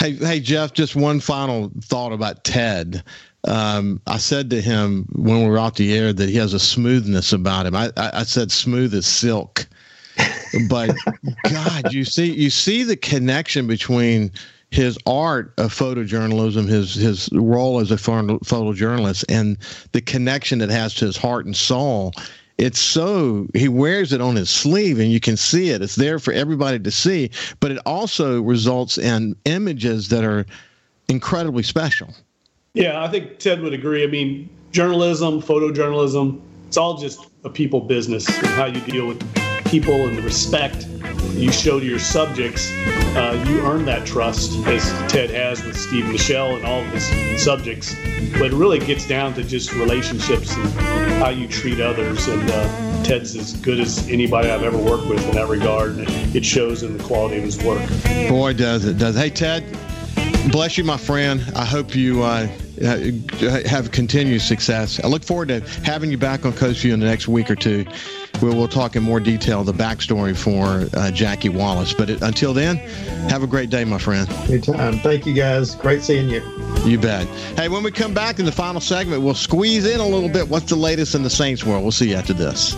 Hey, 0.00 0.12
hey, 0.12 0.40
Jeff. 0.40 0.72
Just 0.72 0.96
one 0.96 1.20
final 1.20 1.70
thought 1.82 2.12
about 2.12 2.44
Ted. 2.44 3.02
Um, 3.46 4.00
I 4.06 4.18
said 4.18 4.50
to 4.50 4.60
him 4.60 5.06
when 5.12 5.42
we 5.42 5.48
were 5.48 5.58
off 5.58 5.76
the 5.76 5.96
air 5.96 6.12
that 6.12 6.28
he 6.28 6.36
has 6.36 6.52
a 6.52 6.58
smoothness 6.58 7.32
about 7.32 7.66
him. 7.66 7.76
I, 7.76 7.92
I, 7.96 8.10
I 8.12 8.22
said 8.24 8.50
smooth 8.50 8.92
as 8.92 9.06
silk, 9.06 9.66
but 10.68 10.96
God, 11.50 11.92
you 11.92 12.04
see, 12.04 12.32
you 12.32 12.50
see 12.50 12.82
the 12.82 12.96
connection 12.96 13.68
between 13.68 14.32
his 14.70 14.98
art 15.06 15.54
of 15.58 15.72
photojournalism, 15.72 16.66
his 16.66 16.94
his 16.94 17.28
role 17.32 17.78
as 17.78 17.92
a 17.92 17.96
photojournalist, 17.96 19.24
and 19.28 19.56
the 19.92 20.00
connection 20.00 20.60
it 20.60 20.70
has 20.70 20.94
to 20.94 21.06
his 21.06 21.16
heart 21.16 21.46
and 21.46 21.56
soul 21.56 22.12
it's 22.58 22.80
so 22.80 23.46
he 23.54 23.68
wears 23.68 24.12
it 24.12 24.20
on 24.20 24.36
his 24.36 24.50
sleeve 24.50 24.98
and 24.98 25.10
you 25.10 25.20
can 25.20 25.36
see 25.36 25.70
it. 25.70 25.82
It's 25.82 25.96
there 25.96 26.18
for 26.18 26.32
everybody 26.32 26.78
to 26.78 26.90
see, 26.90 27.30
but 27.60 27.70
it 27.70 27.78
also 27.84 28.40
results 28.40 28.98
in 28.98 29.36
images 29.44 30.08
that 30.08 30.24
are 30.24 30.46
incredibly 31.08 31.62
special. 31.62 32.14
Yeah, 32.74 33.02
I 33.02 33.08
think 33.08 33.38
Ted 33.38 33.60
would 33.60 33.72
agree. 33.72 34.04
I 34.04 34.06
mean, 34.06 34.48
journalism, 34.72 35.40
photojournalism, 35.40 36.40
it's 36.66 36.76
all 36.76 36.96
just 36.96 37.26
a 37.44 37.50
people 37.50 37.80
business 37.80 38.26
and 38.28 38.46
how 38.48 38.66
you 38.66 38.80
deal 38.80 39.06
with 39.06 39.45
people 39.68 40.08
and 40.08 40.16
the 40.16 40.22
respect 40.22 40.86
you 41.32 41.52
show 41.52 41.78
to 41.78 41.86
your 41.86 41.98
subjects. 41.98 42.72
Uh, 43.14 43.44
you 43.48 43.60
earn 43.60 43.84
that 43.84 44.06
trust, 44.06 44.52
as 44.66 44.82
Ted 45.10 45.30
has 45.30 45.62
with 45.64 45.76
Steve 45.76 46.06
Michelle 46.06 46.56
and 46.56 46.64
all 46.64 46.80
of 46.80 46.86
his 46.88 47.42
subjects. 47.42 47.94
But 48.32 48.46
it 48.46 48.52
really 48.52 48.78
gets 48.78 49.06
down 49.06 49.34
to 49.34 49.44
just 49.44 49.72
relationships 49.74 50.54
and 50.54 50.68
how 51.22 51.30
you 51.30 51.48
treat 51.48 51.80
others. 51.80 52.26
And 52.28 52.50
uh, 52.50 53.02
Ted's 53.04 53.36
as 53.36 53.54
good 53.54 53.80
as 53.80 54.08
anybody 54.08 54.50
I've 54.50 54.62
ever 54.62 54.78
worked 54.78 55.08
with 55.08 55.26
in 55.26 55.34
that 55.34 55.48
regard. 55.48 55.96
And 55.96 56.08
it 56.34 56.44
shows 56.44 56.82
in 56.82 56.96
the 56.96 57.04
quality 57.04 57.38
of 57.38 57.44
his 57.44 57.62
work. 57.62 57.86
Boy, 58.28 58.54
does 58.54 58.84
it 58.84 58.98
does. 58.98 59.16
Hey, 59.16 59.30
Ted, 59.30 59.64
bless 60.50 60.78
you, 60.78 60.84
my 60.84 60.96
friend. 60.98 61.42
I 61.54 61.64
hope 61.64 61.94
you. 61.94 62.22
Uh, 62.22 62.48
have 63.64 63.90
continued 63.90 64.42
success. 64.42 65.00
I 65.02 65.06
look 65.06 65.24
forward 65.24 65.48
to 65.48 65.60
having 65.82 66.10
you 66.10 66.18
back 66.18 66.44
on 66.44 66.52
Coast 66.52 66.80
View 66.80 66.92
in 66.92 67.00
the 67.00 67.06
next 67.06 67.26
week 67.26 67.50
or 67.50 67.54
two 67.54 67.86
We'll, 68.42 68.56
we'll 68.56 68.68
talk 68.68 68.96
in 68.96 69.02
more 69.02 69.20
detail 69.20 69.64
the 69.64 69.72
backstory 69.72 70.36
for 70.36 70.88
uh, 70.96 71.10
Jackie 71.10 71.48
Wallace. 71.48 71.92
But 71.92 72.10
it, 72.10 72.22
until 72.22 72.52
then, 72.52 72.76
have 73.28 73.42
a 73.42 73.46
great 73.46 73.70
day, 73.70 73.84
my 73.84 73.98
friend. 73.98 74.28
Anytime. 74.48 74.98
Thank 74.98 75.26
you, 75.26 75.34
guys. 75.34 75.74
Great 75.74 76.02
seeing 76.02 76.28
you. 76.28 76.42
You 76.84 76.98
bet. 76.98 77.26
Hey, 77.56 77.68
when 77.68 77.82
we 77.82 77.90
come 77.90 78.14
back 78.14 78.38
in 78.38 78.44
the 78.44 78.52
final 78.52 78.80
segment, 78.80 79.22
we'll 79.22 79.34
squeeze 79.34 79.86
in 79.86 80.00
a 80.00 80.06
little 80.06 80.28
bit. 80.28 80.48
What's 80.48 80.70
the 80.70 80.76
latest 80.76 81.14
in 81.14 81.22
the 81.22 81.30
Saints 81.30 81.64
world? 81.64 81.82
We'll 81.82 81.92
see 81.92 82.10
you 82.10 82.16
after 82.16 82.32
this. 82.32 82.74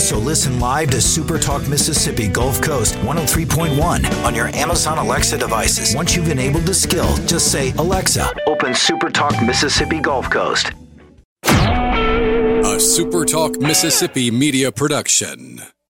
Also 0.00 0.18
listen 0.18 0.58
live 0.58 0.90
to 0.90 0.98
Super 0.98 1.38
Talk 1.38 1.68
Mississippi 1.68 2.26
Gulf 2.26 2.62
Coast 2.62 2.94
103.1 3.04 4.24
on 4.24 4.34
your 4.34 4.46
Amazon 4.56 4.96
Alexa 4.96 5.36
devices. 5.36 5.94
Once 5.94 6.16
you've 6.16 6.30
enabled 6.30 6.64
the 6.64 6.72
skill, 6.72 7.14
just 7.26 7.52
say, 7.52 7.72
Alexa, 7.72 8.32
open 8.46 8.72
Super 8.72 9.10
Talk 9.10 9.34
Mississippi 9.42 10.00
Gulf 10.00 10.30
Coast. 10.30 10.72
A 11.44 12.80
Super 12.80 13.26
Talk 13.26 13.60
Mississippi 13.60 14.30
media 14.30 14.72
production. 14.72 15.60